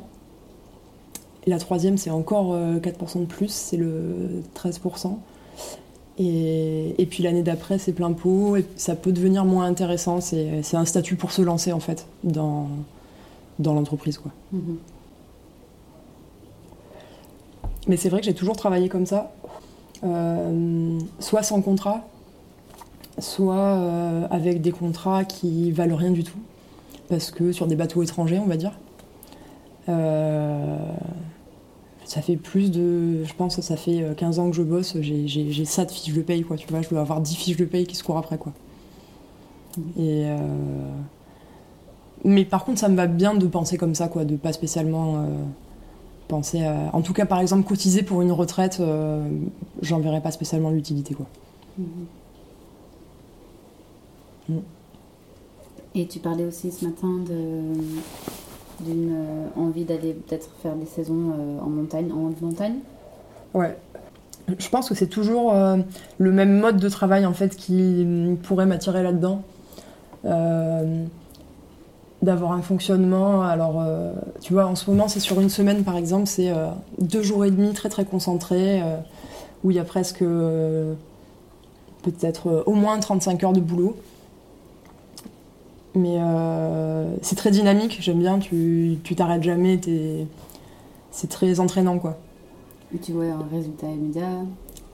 Et 1.46 1.50
la 1.50 1.58
troisième, 1.58 1.98
c'est 1.98 2.12
encore 2.12 2.56
4% 2.56 2.56
euh, 2.56 3.22
de 3.22 3.26
plus, 3.26 3.50
c'est 3.50 3.78
le 3.78 4.44
13%. 4.56 5.18
Et, 6.20 7.08
puis 7.10 7.24
l'année 7.24 7.42
d'après, 7.42 7.80
c'est 7.80 7.94
plein 7.94 8.12
pot, 8.12 8.58
et 8.58 8.66
ça 8.76 8.96
peut 8.96 9.12
devenir 9.12 9.46
moins 9.46 9.66
intéressant. 9.66 10.22
C'est 10.22 10.76
un 10.76 10.86
statut 10.86 11.16
pour 11.16 11.32
se 11.32 11.42
lancer, 11.42 11.72
en 11.72 11.80
fait, 11.80 12.06
dans, 12.24 12.68
dans 13.58 13.74
l'entreprise. 13.74 14.20
quoi. 14.20 14.32
Mhm. 14.52 14.78
Mais 17.88 17.98
c'est 17.98 18.10
vrai 18.10 18.20
que 18.20 18.26
j'ai 18.26 18.36
toujours 18.36 18.56
travaillé 18.56 18.90
comme 18.90 19.08
ça, 19.08 19.34
soit 20.04 21.44
sans 21.44 21.62
contrat, 21.62 22.08
soit 23.20 23.56
euh, 23.56 24.28
avec 24.30 24.62
des 24.62 24.72
contrats 24.72 25.24
qui 25.26 25.72
valent 25.72 25.96
rien 25.96 26.12
du 26.12 26.24
tout, 26.24 26.40
parce 27.10 27.32
que 27.32 27.52
sur 27.52 27.68
des 27.68 27.76
bateaux 27.76 28.04
étrangers, 28.04 28.40
on 28.40 28.48
va 28.48 28.58
dire. 28.58 28.74
Euh, 29.90 30.78
ça 32.06 32.22
fait 32.22 32.36
plus 32.36 32.72
de. 32.72 33.24
Je 33.24 33.34
pense 33.34 33.56
que 33.56 33.62
ça 33.62 33.78
fait 33.78 34.06
15 34.18 34.40
ans 34.40 34.50
que 34.50 34.56
je 34.56 34.64
bosse, 34.64 34.98
j'ai 35.00 35.66
ça 35.66 35.86
de 35.86 35.92
fiches 35.92 36.14
de 36.14 36.22
paye, 36.22 36.44
quoi. 36.44 36.58
Tu 36.58 36.68
vois, 36.68 36.82
je 36.82 36.90
dois 36.90 37.02
avoir 37.02 37.22
10 37.22 37.36
fiches 37.36 37.58
de 37.58 37.66
paye 37.66 37.86
qui 37.86 37.96
se 37.96 38.04
courent 38.04 38.18
après, 38.18 38.38
quoi. 38.38 38.52
Mais 42.24 42.46
par 42.46 42.66
contre, 42.66 42.80
ça 42.80 42.90
me 42.90 42.96
va 42.96 43.08
bien 43.08 43.34
de 43.34 43.48
penser 43.48 43.78
comme 43.78 43.96
ça, 43.96 44.08
quoi, 44.10 44.26
de 44.26 44.36
pas 44.36 44.52
spécialement 44.52 45.26
penser 46.32 46.64
à... 46.64 46.90
En 46.94 47.02
tout 47.02 47.14
cas, 47.14 47.26
par 47.26 47.40
exemple, 47.42 47.68
cotiser 47.68 48.04
pour 48.04 48.22
une 48.22 48.32
retraite, 48.32 48.78
euh, 48.80 49.22
j'en 49.82 50.00
verrais 50.00 50.22
pas 50.22 50.32
spécialement 50.32 50.72
l'utilité. 50.72 51.14
quoi. 51.14 51.28
Mm-hmm. 51.80 52.06
Mm. 54.50 54.62
Et 55.94 56.08
tu 56.08 56.20
parlais 56.20 56.46
aussi 56.46 56.72
ce 56.72 56.86
matin 56.86 57.20
d'une 58.80 59.12
euh, 59.12 59.48
envie 59.58 59.84
d'aller 59.84 60.14
peut-être 60.14 60.50
faire 60.64 60.76
des 60.76 60.86
saisons 60.86 61.34
euh, 61.38 61.60
en 61.60 61.70
montagne, 61.70 62.12
en 62.14 62.30
haute 62.30 62.42
montagne? 62.42 62.76
Ouais. 63.54 63.78
Je 64.58 64.70
pense 64.70 64.88
que 64.90 64.96
c'est 64.96 65.08
toujours 65.08 65.54
le 65.54 66.32
même 66.32 66.60
mode 66.60 66.78
de 66.78 66.90
travail 66.90 67.26
en 67.26 67.32
fait 67.32 67.56
qui 67.56 68.06
pourrait 68.44 68.66
m'attirer 68.66 69.04
là-dedans 69.04 69.44
d'avoir 72.22 72.52
un 72.52 72.62
fonctionnement. 72.62 73.42
Alors, 73.42 73.82
euh, 73.82 74.14
tu 74.42 74.54
vois, 74.54 74.66
en 74.66 74.76
ce 74.76 74.90
moment, 74.90 75.08
c'est 75.08 75.20
sur 75.20 75.40
une 75.42 75.50
semaine, 75.50 75.84
par 75.84 75.98
exemple, 75.98 76.28
c'est 76.28 76.52
euh, 76.52 76.68
deux 77.00 77.24
jours 77.24 77.46
et 77.46 77.52
demi 77.52 77.74
très 77.74 77.90
très 77.90 78.06
concentrés, 78.06 78.82
euh, 78.82 78.98
où 79.64 79.72
il 79.72 79.78
y 79.78 79.80
a 79.80 79.84
presque 79.84 80.24
peut-être 82.04 82.64
au 82.66 82.74
moins 82.74 83.00
35 83.00 83.44
heures 83.44 83.54
de 83.54 83.60
boulot. 83.60 83.96
Mais 85.94 86.20
c'est 87.22 87.36
très 87.36 87.52
dynamique, 87.52 87.98
j'aime 88.00 88.20
bien, 88.20 88.40
tu 88.40 88.98
t'arrêtes 89.16 89.44
jamais, 89.44 89.80
c'est 91.12 91.28
très 91.28 91.60
entraînant, 91.60 92.00
quoi. 92.00 92.18
Et 92.96 92.98
tu 92.98 93.12
vois 93.12 93.26
un 93.26 93.46
résultat 93.52 93.88
immédiat. 93.88 94.46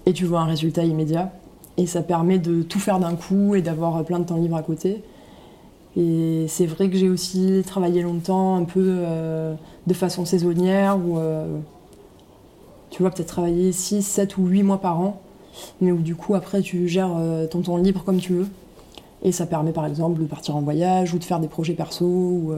Et 0.06 0.14
tu 0.14 0.26
vois 0.26 0.42
un 0.42 0.46
résultat 0.46 0.84
immédiat. 0.84 1.32
Et 1.78 1.86
ça 1.86 2.02
permet 2.02 2.40
de 2.40 2.64
tout 2.64 2.80
faire 2.80 3.00
d'un 3.00 3.16
coup 3.16 3.56
et 3.56 3.62
d'avoir 3.62 4.04
plein 4.04 4.20
de 4.20 4.26
temps 4.26 4.38
libre 4.38 4.56
à 4.58 4.64
côté. 4.64 5.04
Et 5.98 6.46
c'est 6.48 6.68
vrai 6.68 6.90
que 6.90 6.96
j'ai 6.96 7.10
aussi 7.10 7.64
travaillé 7.66 8.04
longtemps 8.04 8.56
un 8.56 8.66
peu 8.66 8.84
euh, 8.86 9.56
de 9.88 9.94
façon 9.96 10.26
saisonnière, 10.26 10.98
ou 10.98 11.18
euh, 11.18 11.58
tu 12.92 13.02
vois, 13.02 13.10
peut-être 13.10 13.30
travailler 13.30 13.72
6, 13.72 14.04
7 14.04 14.38
ou 14.38 14.46
8 14.46 14.62
mois 14.62 14.80
par 14.80 15.00
an, 15.00 15.20
mais 15.82 15.92
où 15.92 15.98
du 15.98 16.16
coup 16.16 16.36
après 16.36 16.62
tu 16.62 16.88
gères 16.88 17.16
euh, 17.18 17.48
ton 17.48 17.62
temps 17.62 17.78
libre 17.78 18.04
comme 18.04 18.20
tu 18.20 18.34
veux. 18.34 18.48
Et 19.24 19.32
ça 19.32 19.48
permet 19.48 19.72
par 19.72 19.88
exemple 19.88 20.22
de 20.22 20.26
partir 20.28 20.56
en 20.56 20.62
voyage 20.62 21.16
ou 21.16 21.18
de 21.18 21.24
faire 21.24 21.40
des 21.40 21.48
projets 21.48 21.74
perso 21.74 22.06
ou, 22.06 22.54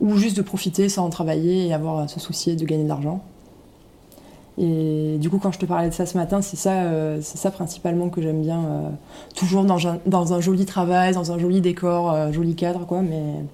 ou 0.00 0.16
juste 0.16 0.34
de 0.38 0.42
profiter 0.42 0.88
sans 0.88 1.10
travailler 1.10 1.66
et 1.66 1.74
avoir 1.74 1.98
à 1.98 2.08
se 2.08 2.18
soucier 2.18 2.56
de 2.56 2.64
gagner 2.64 2.84
de 2.84 2.88
l'argent. 2.88 3.22
Et 4.58 5.18
du 5.18 5.28
coup, 5.28 5.38
quand 5.38 5.52
je 5.52 5.58
te 5.58 5.66
parlais 5.66 5.90
de 5.90 5.94
ça 5.94 6.06
ce 6.06 6.16
matin, 6.16 6.40
c'est 6.40 6.56
ça, 6.56 6.84
euh, 6.84 7.18
c'est 7.20 7.36
ça 7.36 7.50
principalement 7.50 8.08
que 8.08 8.22
j'aime 8.22 8.40
bien. 8.40 8.64
Euh, 8.64 8.88
toujours 9.34 9.64
dans 9.64 9.86
un, 9.86 9.98
dans 10.06 10.32
un, 10.32 10.40
joli 10.40 10.64
travail, 10.64 11.12
dans 11.12 11.30
un 11.30 11.38
joli 11.38 11.60
décor, 11.60 12.10
euh, 12.10 12.32
joli 12.32 12.54
cadre, 12.54 12.86
quoi, 12.86 13.02
mais, 13.02 13.44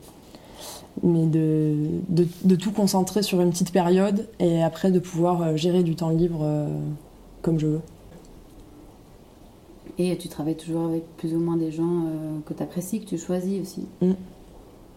mais 1.03 1.27
de, 1.27 1.75
de, 2.09 2.27
de, 2.45 2.55
tout 2.55 2.71
concentrer 2.71 3.23
sur 3.23 3.41
une 3.41 3.51
petite 3.51 3.73
période 3.73 4.29
et 4.39 4.63
après 4.63 4.93
de 4.93 5.01
pouvoir 5.01 5.57
gérer 5.57 5.83
du 5.83 5.97
temps 5.97 6.11
libre 6.11 6.47
comme 7.41 7.59
je 7.59 7.67
veux. 7.67 7.81
Et 9.99 10.17
tu 10.17 10.29
travailles 10.29 10.57
toujours 10.57 10.87
avec 10.87 11.05
plus 11.17 11.35
ou 11.35 11.41
moins 11.41 11.57
des 11.57 11.73
gens 11.73 12.05
que 12.47 12.55
tu 12.55 12.63
apprécies, 12.63 13.01
que 13.01 13.07
tu 13.07 13.19
choisis 13.19 13.61
aussi. 13.61 13.87
Mm. 14.01 14.13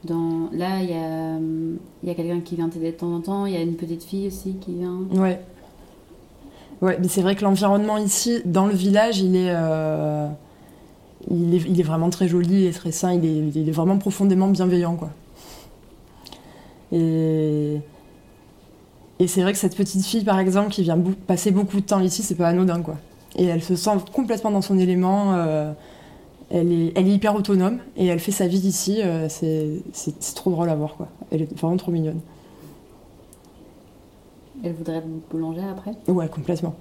Dans, 0.04 0.50
là, 0.52 0.84
il 0.84 0.90
y 0.90 0.94
a, 0.94 1.40
y 2.04 2.12
a 2.12 2.14
quelqu'un 2.14 2.42
qui 2.42 2.56
vient 2.56 2.70
t'aider 2.70 2.92
de 2.92 2.98
temps 2.98 3.12
en 3.12 3.22
temps, 3.22 3.46
il 3.48 3.54
y 3.54 3.58
a 3.58 3.62
une 3.62 3.76
petite 3.76 4.04
fille 4.04 4.28
aussi 4.28 4.54
qui 4.62 4.76
vient. 4.76 5.00
Ouais, 5.16 5.40
Ouais, 6.82 6.98
mais 7.02 7.08
c'est 7.08 7.22
vrai 7.22 7.36
que 7.36 7.44
l'environnement 7.44 7.98
ici, 7.98 8.42
dans 8.46 8.66
le 8.66 8.74
village, 8.74 9.20
il 9.20 9.36
est, 9.36 9.50
euh, 9.50 10.28
il 11.30 11.56
est, 11.56 11.62
il 11.68 11.80
est, 11.80 11.84
vraiment 11.84 12.10
très 12.10 12.28
joli 12.28 12.66
et 12.66 12.72
très 12.72 12.92
sain. 12.92 13.14
Il 13.14 13.58
est, 13.58 13.72
vraiment 13.72 13.98
profondément 13.98 14.48
bienveillant, 14.48 14.96
quoi. 14.96 15.10
Et, 16.92 17.80
c'est 19.28 19.42
vrai 19.42 19.54
que 19.54 19.58
cette 19.58 19.76
petite 19.76 20.06
fille, 20.06 20.24
par 20.24 20.40
exemple, 20.40 20.70
qui 20.70 20.84
vient 20.84 21.00
passer 21.28 21.52
beaucoup 21.52 21.80
de 21.80 21.86
temps 21.86 22.02
ici, 22.02 22.22
c'est 22.22 22.36
pas 22.36 22.50
anodin, 22.50 22.82
quoi. 22.82 22.98
Et 23.38 23.46
elle 23.46 23.64
se 23.64 23.76
sent 23.76 23.92
complètement 24.14 24.52
dans 24.52 24.62
son 24.62 24.78
élément. 24.78 25.34
Euh, 25.34 25.72
elle, 26.52 26.72
est, 26.72 26.94
elle 26.96 27.08
est 27.08 27.12
hyper 27.12 27.36
autonome 27.36 27.80
et 27.98 28.06
elle 28.08 28.20
fait 28.20 28.32
sa 28.32 28.48
vie 28.48 28.60
ici. 28.60 29.02
Euh, 29.02 29.28
c'est 29.30 30.36
trop 30.36 30.52
drôle 30.52 30.70
à 30.70 30.76
voir, 30.76 30.96
quoi. 30.96 31.08
Elle 31.32 31.44
est 31.44 31.58
vraiment 31.58 31.78
trop 31.78 31.92
mignonne. 31.92 32.20
Elle 34.66 34.74
voudrait 34.74 34.96
être 34.98 35.30
boulangère 35.30 35.70
après? 35.70 35.92
Ouais, 36.12 36.28
complètement. 36.28 36.74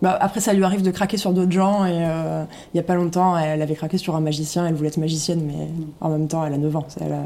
Bah, 0.00 0.16
après, 0.20 0.38
ça 0.38 0.52
lui 0.52 0.62
arrive 0.62 0.82
de 0.82 0.92
craquer 0.92 1.16
sur 1.16 1.32
d'autres 1.32 1.50
gens. 1.50 1.84
Et 1.84 2.04
euh, 2.04 2.44
il 2.72 2.76
n'y 2.76 2.80
a 2.80 2.84
pas 2.84 2.94
longtemps, 2.94 3.36
elle 3.36 3.60
avait 3.60 3.74
craqué 3.74 3.98
sur 3.98 4.14
un 4.14 4.20
magicien. 4.20 4.64
Elle 4.64 4.74
voulait 4.74 4.88
être 4.88 4.96
magicienne, 4.98 5.42
mais 5.44 5.68
en 6.00 6.08
même 6.08 6.28
temps, 6.28 6.46
elle 6.46 6.54
a 6.54 6.58
9 6.58 6.76
ans. 6.76 6.86
Elle 7.00 7.12
a, 7.12 7.24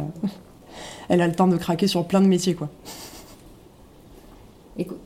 elle 1.11 1.21
a 1.21 1.29
le 1.29 1.35
temps 1.35 1.49
de 1.49 1.59
craquer 1.59 1.87
sur 1.87 2.07
plein 2.07 2.23
de 2.23 2.27
métiers, 2.27 2.55
quoi. 2.55 2.71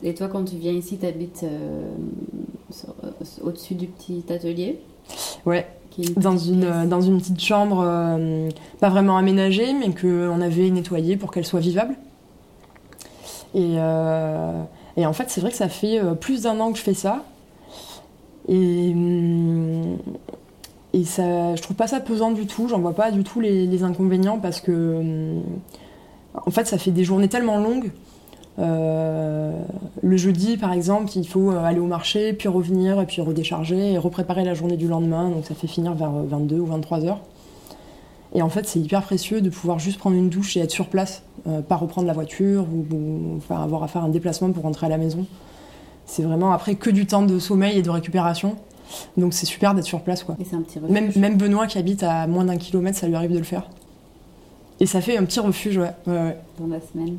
Et, 0.03 0.15
toi, 0.15 0.29
quand 0.29 0.45
tu 0.45 0.57
viens 0.57 0.73
ici, 0.73 0.97
tu 0.97 1.05
habites 1.05 1.43
euh, 1.43 1.91
euh, 2.89 3.11
au-dessus 3.43 3.75
du 3.75 3.89
petit 3.89 4.25
atelier? 4.31 4.81
Ouais, 5.45 5.67
dans 6.17 6.39
une, 6.39 6.89
dans 6.89 7.01
une 7.01 7.19
petite 7.19 7.41
chambre, 7.41 7.85
pas 8.81 8.89
vraiment 8.89 9.19
aménagée, 9.19 9.75
mais 9.75 9.93
qu'on 9.93 10.41
avait 10.41 10.71
nettoyée 10.71 11.17
pour 11.17 11.33
qu'elle 11.33 11.45
soit 11.45 11.61
vivable. 11.61 11.97
Euh, 13.55 14.63
et, 14.97 15.07
en 15.07 15.13
fait, 15.13 15.31
c'est 15.31 15.41
vrai 15.41 15.51
que 15.51 15.57
ça 15.57 15.69
fait 15.69 16.01
euh, 16.01 16.15
plus 16.15 16.43
d'un 16.43 16.59
an 16.61 16.73
que 16.73 16.79
je 16.79 16.83
fais 16.83 16.95
ça. 16.95 17.25
Et, 18.49 18.93
hum, 18.93 19.99
et 20.95 21.05
ça, 21.05 21.55
je 21.55 21.63
trouve 21.63 21.77
pas 21.77 21.87
ça 21.87 22.01
pesant 22.01 22.31
du 22.31 22.47
tout, 22.47 22.69
j'en 22.69 22.79
vois 22.79 22.95
pas 22.95 23.11
du 23.11 23.23
tout 23.23 23.41
les, 23.41 23.83
inconvénients 23.83 24.39
parce 24.39 24.61
que 24.61 24.97
hum, 24.99 25.43
en 26.35 26.51
fait 26.51 26.67
ça 26.67 26.79
fait 26.79 26.91
des 26.91 27.05
journées 27.05 27.29
tellement 27.29 27.59
longues. 27.59 27.91
Euh, 28.59 29.53
le 30.03 30.17
jeudi 30.17 30.57
par 30.57 30.73
exemple, 30.73 31.11
il 31.15 31.29
faut 31.29 31.51
aller 31.51 31.79
au 31.79 31.87
marché, 31.87 32.33
puis 32.33 32.49
revenir, 32.49 33.01
et 33.01 33.07
puis 33.07 33.21
redécharger 33.21 33.93
et 33.93 33.99
repréparer 33.99 34.45
la 34.45 34.55
journée 34.55 34.77
du 34.77 34.89
lendemain, 34.89 35.29
donc 35.29 35.45
ça 35.45 35.55
fait 35.55 35.67
finir 35.67 35.93
vers 35.93 36.11
22 36.11 36.59
ou 36.59 36.67
23 36.67 37.05
heures. 37.05 37.21
Et 38.35 38.43
en 38.43 38.49
fait, 38.49 38.67
c'est 38.67 38.81
hyper 38.81 39.03
précieux 39.03 39.41
de 39.41 39.51
pouvoir 39.51 39.79
juste 39.79 39.99
prendre 39.99 40.17
une 40.17 40.29
douche 40.29 40.57
et 40.57 40.61
être 40.61 40.71
sur 40.71 40.89
place, 40.89 41.23
euh, 41.49 41.63
pas 41.63 41.77
reprendre 41.77 42.07
la 42.07 42.13
voiture 42.13 42.67
ou, 42.71 43.41
avoir 43.51 43.83
à 43.83 43.89
faire 43.89 44.05
un 44.05 44.09
déplacement 44.09 44.53
pour 44.53 44.65
rentrer 44.65 44.87
à 44.87 44.91
la 44.91 44.99
maison. 44.99 45.27
C'est 46.07 46.23
vraiment 46.23 46.53
après 46.53 46.75
que 46.75 46.91
du 46.91 47.07
temps 47.07 47.23
de 47.23 47.39
sommeil 47.39 47.79
et 47.79 47.83
de 47.83 47.91
récupération. 47.91 48.57
Donc 49.17 49.35
c'est 49.35 49.47
super 49.47 49.75
d'être 49.75 49.85
sur 49.85 50.01
place. 50.01 50.25
Quoi. 50.25 50.37
Et 50.41 50.45
c'est 50.45 50.57
un 50.57 50.63
petit 50.63 50.79
même, 50.81 51.11
même, 51.17 51.37
Benoît 51.37 51.67
qui 51.67 51.79
habite 51.79 52.03
à 52.03 52.27
moins 52.27 52.45
d'un 52.45 52.57
kilomètre, 52.57 52.99
ça 52.99 53.07
lui 53.07 53.15
arrive 53.15 53.33
de 53.33 53.39
le 53.39 53.45
faire. 53.45 53.69
Et 54.81 54.87
ça 54.87 55.01
fait 55.01 55.17
un 55.17 55.25
petit 55.25 55.41
refuge, 55.41 55.79
ouais. 55.79 55.93
ouais, 56.07 56.37
Dans 56.59 56.67
la 56.67 56.81
semaine. 56.81 57.19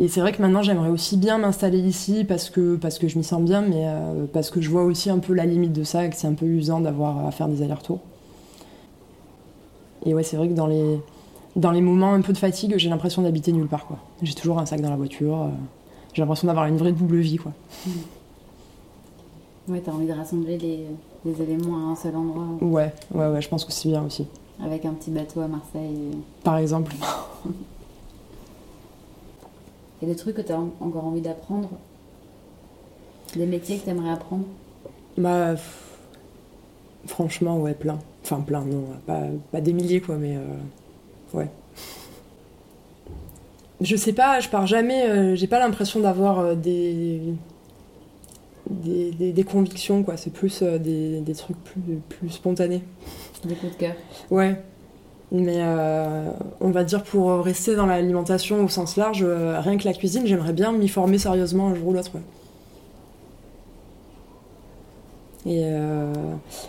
Et 0.00 0.06
c'est 0.06 0.20
vrai 0.20 0.32
que 0.32 0.40
maintenant 0.40 0.62
j'aimerais 0.62 0.90
aussi 0.90 1.16
bien 1.16 1.38
m'installer 1.38 1.80
ici 1.80 2.24
parce 2.24 2.50
que, 2.50 2.76
parce 2.76 2.98
que 2.98 3.08
je 3.08 3.18
m'y 3.18 3.24
sens 3.24 3.42
bien, 3.42 3.62
mais 3.62 3.82
euh, 3.86 4.26
parce 4.32 4.50
que 4.50 4.60
je 4.60 4.70
vois 4.70 4.84
aussi 4.84 5.10
un 5.10 5.18
peu 5.18 5.34
la 5.34 5.44
limite 5.44 5.72
de 5.72 5.82
ça 5.82 6.04
et 6.04 6.10
que 6.10 6.16
c'est 6.16 6.28
un 6.28 6.34
peu 6.34 6.46
usant 6.46 6.80
d'avoir 6.80 7.26
à 7.26 7.32
faire 7.32 7.48
des 7.48 7.62
allers-retours. 7.62 8.00
Et 10.08 10.14
ouais, 10.14 10.22
c'est 10.22 10.38
vrai 10.38 10.48
que 10.48 10.54
dans 10.54 10.66
les, 10.66 10.98
dans 11.54 11.70
les 11.70 11.82
moments 11.82 12.14
un 12.14 12.22
peu 12.22 12.32
de 12.32 12.38
fatigue, 12.38 12.72
j'ai 12.78 12.88
l'impression 12.88 13.20
d'habiter 13.20 13.52
nulle 13.52 13.66
part. 13.66 13.86
quoi. 13.86 13.98
J'ai 14.22 14.32
toujours 14.32 14.58
un 14.58 14.64
sac 14.64 14.80
dans 14.80 14.88
la 14.88 14.96
voiture, 14.96 15.42
euh, 15.42 15.48
j'ai 16.14 16.22
l'impression 16.22 16.46
d'avoir 16.46 16.64
une 16.64 16.78
vraie 16.78 16.92
double 16.92 17.18
vie. 17.18 17.36
quoi. 17.36 17.52
Ouais, 19.68 19.82
t'as 19.84 19.92
envie 19.92 20.06
de 20.06 20.14
rassembler 20.14 20.56
les, 20.56 20.86
les, 21.26 21.42
éléments 21.42 21.76
à 21.76 21.90
un 21.90 21.94
seul 21.94 22.16
endroit. 22.16 22.46
Ouais, 22.62 22.90
ouais, 23.12 23.28
ouais, 23.28 23.42
je 23.42 23.50
pense 23.50 23.66
que 23.66 23.72
c'est 23.72 23.90
bien 23.90 24.02
aussi. 24.02 24.26
Avec 24.64 24.86
un 24.86 24.94
petit 24.94 25.10
bateau 25.10 25.42
à 25.42 25.46
Marseille. 25.46 26.16
Par 26.42 26.56
exemple. 26.56 26.94
A 30.02 30.06
des 30.06 30.16
trucs 30.16 30.36
que 30.36 30.40
tu 30.42 30.52
as 30.52 30.58
encore 30.80 31.04
envie 31.04 31.20
d'apprendre? 31.20 31.68
Des 33.36 33.44
métiers 33.44 33.76
que 33.76 33.84
tu 33.84 33.90
aimerais 33.90 34.12
apprendre? 34.12 34.44
Bah. 35.18 35.56
Franchement, 37.04 37.58
ouais, 37.58 37.74
plein. 37.74 37.98
Enfin, 38.30 38.42
plein, 38.42 38.60
non. 38.60 38.84
Pas, 39.06 39.22
pas 39.52 39.60
des 39.62 39.72
milliers, 39.72 40.00
quoi, 40.00 40.16
mais. 40.16 40.36
Euh, 40.36 41.38
ouais. 41.38 41.48
je 43.80 43.96
sais 43.96 44.12
pas, 44.12 44.40
je 44.40 44.50
pars 44.50 44.66
jamais, 44.66 45.34
j'ai 45.34 45.46
pas 45.46 45.58
l'impression 45.58 46.00
d'avoir 46.00 46.54
des, 46.54 47.22
des, 48.66 49.44
convictions, 49.44 50.02
quoi. 50.02 50.18
C'est 50.18 50.32
plus 50.32 50.62
des, 50.62 51.22
trucs 51.36 51.56
plus, 51.64 51.80
plus 52.08 52.28
spontanés. 52.28 52.82
Des 53.44 53.54
coups 53.54 53.72
de 53.72 53.78
cœur. 53.78 53.94
Ouais. 54.30 54.60
Mais 55.32 55.62
on 56.60 56.70
va 56.70 56.84
dire 56.84 57.04
pour 57.04 57.42
rester 57.42 57.76
dans 57.76 57.86
l'alimentation 57.86 58.62
au 58.62 58.68
sens 58.68 58.96
large, 58.96 59.24
rien 59.24 59.78
que 59.78 59.84
la 59.84 59.94
cuisine, 59.94 60.26
j'aimerais 60.26 60.52
bien 60.52 60.72
m'y 60.72 60.88
former 60.88 61.18
sérieusement 61.18 61.68
un 61.68 61.74
jour 61.74 61.88
ou 61.88 61.92
l'autre. 61.94 62.12
Et, 65.46 65.62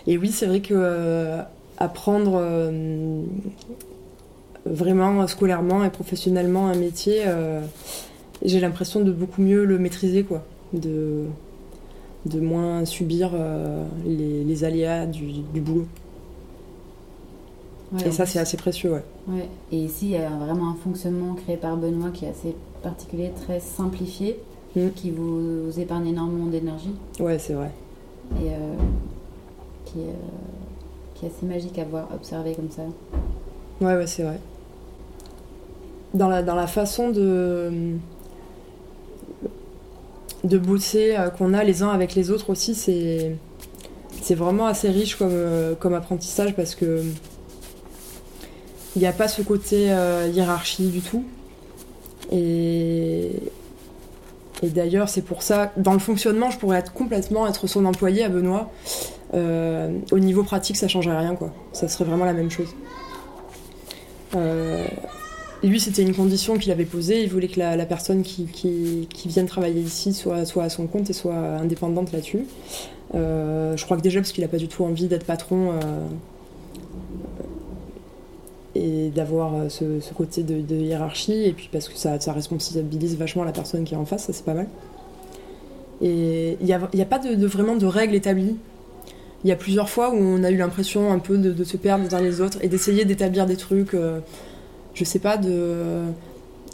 et, 0.08 0.17
oui, 0.17 0.32
c'est 0.32 0.45
vrai 0.45 0.62
que 0.62 1.43
apprendre 1.79 2.34
euh, 2.36 3.23
vraiment 4.65 5.25
scolairement 5.27 5.84
et 5.84 5.89
professionnellement 5.89 6.67
un 6.67 6.75
métier, 6.75 7.23
euh, 7.25 7.62
j'ai 8.43 8.60
l'impression 8.60 9.01
de 9.01 9.12
beaucoup 9.12 9.41
mieux 9.41 9.65
le 9.65 9.79
maîtriser, 9.79 10.23
quoi. 10.23 10.43
De, 10.73 11.25
de 12.25 12.39
moins 12.39 12.86
subir 12.86 13.32
euh, 13.34 13.86
les, 14.05 14.63
aléas 14.63 15.05
du, 15.08 15.41
boulot. 15.55 15.88
et 18.05 18.12
ça, 18.12 18.25
c'est 18.25 18.39
assez 18.39 18.58
précieux, 18.58 18.91
ouais. 18.91 19.03
ouais. 19.29 19.49
Et 19.71 19.77
ici, 19.77 20.08
il 20.08 20.12
y 20.12 20.17
a 20.17 20.29
vraiment 20.29 20.69
un 20.69 20.75
fonctionnement 20.75 21.34
créé 21.34 21.58
par 21.58 21.77
Benoît 21.77 22.12
qui 22.13 22.25
est 22.25 22.29
assez 22.29 22.55
particulier, 22.84 23.32
très 23.45 23.62
simplifié, 23.62 24.38
mm. 24.75 24.89
qui 24.95 25.12
vous 25.12 25.71
épargne 25.79 26.08
énormément 26.08 26.47
d'énergie. 26.47 26.93
Ouais, 27.19 27.39
c'est 27.39 27.53
vrai. 27.53 27.71
Et 28.35 28.51
qui, 29.85 29.99
qui 31.15 31.25
est 31.25 31.29
assez 31.29 31.45
magique 31.45 31.77
à 31.79 31.83
voir, 31.83 32.07
observer 32.13 32.53
comme 32.53 32.69
ça. 32.69 32.83
Ouais, 33.81 33.95
ouais, 33.95 34.07
c'est 34.07 34.23
vrai. 34.23 34.39
Dans 36.13 36.27
la, 36.27 36.43
dans 36.43 36.55
la 36.55 36.67
façon 36.67 37.09
de 37.09 37.97
de 40.43 40.57
bosser 40.57 41.15
euh, 41.17 41.29
qu'on 41.29 41.53
a 41.53 41.63
les 41.63 41.83
uns 41.83 41.89
avec 41.89 42.15
les 42.15 42.31
autres 42.31 42.49
aussi, 42.49 42.75
c'est 42.75 43.35
c'est 44.21 44.35
vraiment 44.35 44.67
assez 44.67 44.89
riche 44.89 45.15
comme, 45.15 45.29
euh, 45.31 45.75
comme 45.75 45.93
apprentissage 45.93 46.55
parce 46.55 46.75
que 46.75 47.03
il 48.95 48.99
n'y 48.99 49.07
a 49.07 49.11
pas 49.11 49.27
ce 49.27 49.41
côté 49.41 49.91
euh, 49.91 50.27
hiérarchie 50.33 50.87
du 50.87 51.01
tout. 51.01 51.23
Et, 52.31 53.31
et 54.61 54.69
d'ailleurs, 54.69 55.09
c'est 55.09 55.21
pour 55.21 55.41
ça, 55.41 55.71
dans 55.77 55.93
le 55.93 55.99
fonctionnement, 55.99 56.49
je 56.49 56.57
pourrais 56.57 56.79
être 56.79 56.93
complètement 56.93 57.47
être 57.47 57.67
son 57.67 57.85
employé 57.85 58.23
à 58.23 58.29
Benoît. 58.29 58.71
Euh, 59.33 59.89
au 60.11 60.19
niveau 60.19 60.43
pratique, 60.43 60.75
ça 60.75 60.87
changerait 60.87 61.17
rien, 61.17 61.35
quoi. 61.35 61.53
Ça 61.71 61.87
serait 61.87 62.05
vraiment 62.05 62.25
la 62.25 62.33
même 62.33 62.51
chose. 62.51 62.75
Euh, 64.35 64.85
lui, 65.63 65.79
c'était 65.79 66.01
une 66.01 66.13
condition 66.13 66.57
qu'il 66.57 66.71
avait 66.71 66.85
posée. 66.85 67.23
Il 67.23 67.29
voulait 67.29 67.47
que 67.47 67.59
la, 67.59 67.85
personne 67.85 68.21
qui, 68.21 68.45
qui, 68.45 69.27
vienne 69.27 69.45
travailler 69.45 69.81
ici 69.81 70.13
soit, 70.13 70.45
soit 70.45 70.63
à 70.63 70.69
son 70.69 70.87
compte 70.87 71.09
et 71.09 71.13
soit 71.13 71.35
indépendante 71.35 72.11
là-dessus. 72.11 72.45
Euh, 73.15 73.77
je 73.77 73.85
crois 73.85 73.97
que 73.97 74.01
déjà 74.01 74.19
parce 74.19 74.31
qu'il 74.31 74.43
n'a 74.43 74.49
pas 74.49 74.57
du 74.57 74.67
tout 74.67 74.83
envie 74.83 75.07
d'être 75.07 75.25
patron 75.25 75.73
et 78.75 79.10
d'avoir 79.10 79.69
ce, 79.69 79.84
côté 80.13 80.43
de, 80.43 80.75
hiérarchie, 80.75 81.45
et 81.45 81.53
puis 81.53 81.69
parce 81.71 81.89
que 81.89 81.97
ça, 81.97 82.17
responsabilise 82.32 83.17
vachement 83.17 83.43
la 83.43 83.51
personne 83.51 83.84
qui 83.84 83.93
est 83.93 83.97
en 83.97 84.05
face, 84.05 84.25
ça 84.25 84.34
c'est 84.34 84.45
pas 84.45 84.53
mal. 84.53 84.67
Et 86.01 86.58
il 86.62 86.65
n'y 86.65 86.73
a, 86.73 86.79
a, 86.79 87.05
pas 87.05 87.19
de, 87.19 87.45
vraiment 87.45 87.75
de 87.75 87.86
règles 87.86 88.15
établies 88.15 88.55
il 89.43 89.49
y 89.49 89.53
a 89.53 89.55
plusieurs 89.55 89.89
fois 89.89 90.12
où 90.12 90.17
on 90.17 90.43
a 90.43 90.51
eu 90.51 90.58
l'impression 90.58 91.12
un 91.12 91.19
peu 91.19 91.38
de, 91.38 91.63
se 91.63 91.77
perdre 91.77 92.08
dans 92.10 92.19
les 92.19 92.41
autres 92.41 92.58
et 92.62 92.67
d'essayer 92.67 93.05
d'établir 93.05 93.45
des 93.45 93.55
trucs, 93.55 93.93
euh, 93.93 94.19
je 94.93 95.03
sais 95.05 95.19
pas, 95.19 95.38
de, 95.38 96.03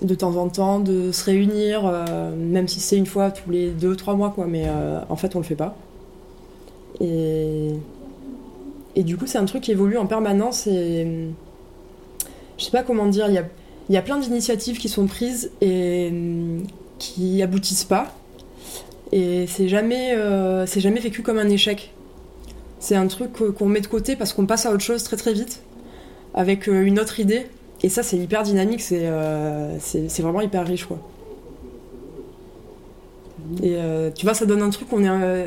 de 0.01 0.15
temps 0.15 0.36
en 0.38 0.49
temps, 0.49 0.79
de 0.79 1.12
se 1.12 1.25
réunir, 1.25 1.84
euh, 1.86 2.36
même 2.36 2.67
si 2.67 2.79
c'est 2.79 2.97
une 2.97 3.05
fois 3.05 3.29
tous 3.31 3.51
les 3.51 3.69
deux, 3.69 3.95
trois 3.95 4.15
mois, 4.15 4.31
quoi, 4.31 4.47
mais 4.47 4.63
euh, 4.67 4.99
en 5.10 5.15
fait 5.15 5.36
on 5.36 5.39
le 5.39 5.45
fait 5.45 5.55
pas. 5.55 5.75
Et, 6.99 7.73
et 8.95 9.03
du 9.03 9.17
coup, 9.17 9.27
c'est 9.27 9.38
un 9.38 9.45
truc 9.45 9.62
qui 9.62 9.71
évolue 9.71 9.97
en 9.97 10.08
permanence 10.08 10.65
et 10.65 11.29
je 12.57 12.65
sais 12.65 12.71
pas 12.71 12.83
comment 12.83 13.07
dire, 13.07 13.27
il 13.27 13.33
y 13.33 13.37
a, 13.37 13.45
y 13.89 13.97
a 13.97 14.01
plein 14.01 14.17
d'initiatives 14.17 14.77
qui 14.77 14.89
sont 14.89 15.07
prises 15.07 15.51
et 15.61 16.11
qui 16.99 17.41
aboutissent 17.41 17.83
pas. 17.83 18.13
Et 19.11 19.45
c'est 19.47 19.67
jamais, 19.67 20.17
c'est 20.65 20.79
jamais 20.81 20.99
vécu 20.99 21.21
comme 21.21 21.37
un 21.37 21.49
échec. 21.49 21.93
C'est 22.79 22.95
un 22.95 23.07
truc 23.07 23.31
qu'on 23.57 23.65
met 23.65 23.81
de 23.81 23.87
côté 23.87 24.15
parce 24.15 24.33
qu'on 24.33 24.45
passe 24.45 24.65
à 24.65 24.71
autre 24.71 24.83
chose 24.83 25.03
très 25.03 25.17
très 25.17 25.33
vite 25.33 25.61
avec 26.35 26.67
euh, 26.67 26.83
une 26.83 26.99
autre 26.99 27.19
idée. 27.19 27.47
Et 27.81 27.89
ça, 27.89 28.03
c'est 28.03 28.17
hyper 28.17 28.43
dynamique, 28.43 28.81
c'est 28.81 29.01
euh, 29.05 29.77
vraiment 30.19 30.41
hyper 30.41 30.67
riche. 30.67 30.85
Quoi. 30.85 30.99
Et 33.63 33.75
euh, 33.75 34.11
tu 34.11 34.25
vois, 34.25 34.33
ça 34.33 34.45
donne 34.45 34.61
un 34.61 34.69
truc, 34.69 34.87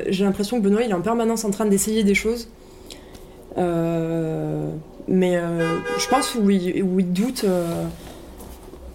j'ai 0.08 0.24
l'impression 0.24 0.58
que 0.58 0.64
Benoît, 0.64 0.82
il 0.82 0.90
est 0.90 0.94
en 0.94 1.00
permanence 1.00 1.44
en 1.44 1.50
train 1.50 1.66
d'essayer 1.66 2.04
des 2.04 2.14
choses. 2.14 2.48
Mais 5.08 5.40
je 5.98 6.08
pense 6.08 6.34
où 6.34 6.50
il, 6.50 7.12
doute, 7.12 7.44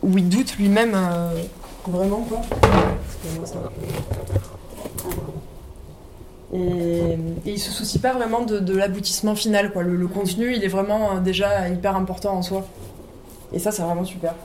où 0.02 0.18
il 0.18 0.30
doute 0.30 0.58
lui-même 0.58 0.96
vraiment 1.88 2.22
quoi. 2.22 2.42
Et, 6.54 7.18
il 7.46 7.60
se 7.60 7.72
soucie 7.72 8.00
pas 8.00 8.14
vraiment 8.14 8.42
de, 8.42 8.76
l'aboutissement 8.76 9.36
final. 9.36 9.72
Quoi. 9.72 9.84
Le, 9.84 10.08
contenu, 10.08 10.56
il 10.56 10.64
est 10.64 10.70
vraiment 10.70 11.16
euh, 11.16 11.20
déjà 11.20 11.68
hyper 11.68 11.96
important 11.96 12.36
en 12.36 12.42
soi. 12.42 12.68
Et 13.54 13.60
ça, 13.60 13.72
c'est 13.72 13.82
vraiment 13.82 14.06
super. 14.06 14.36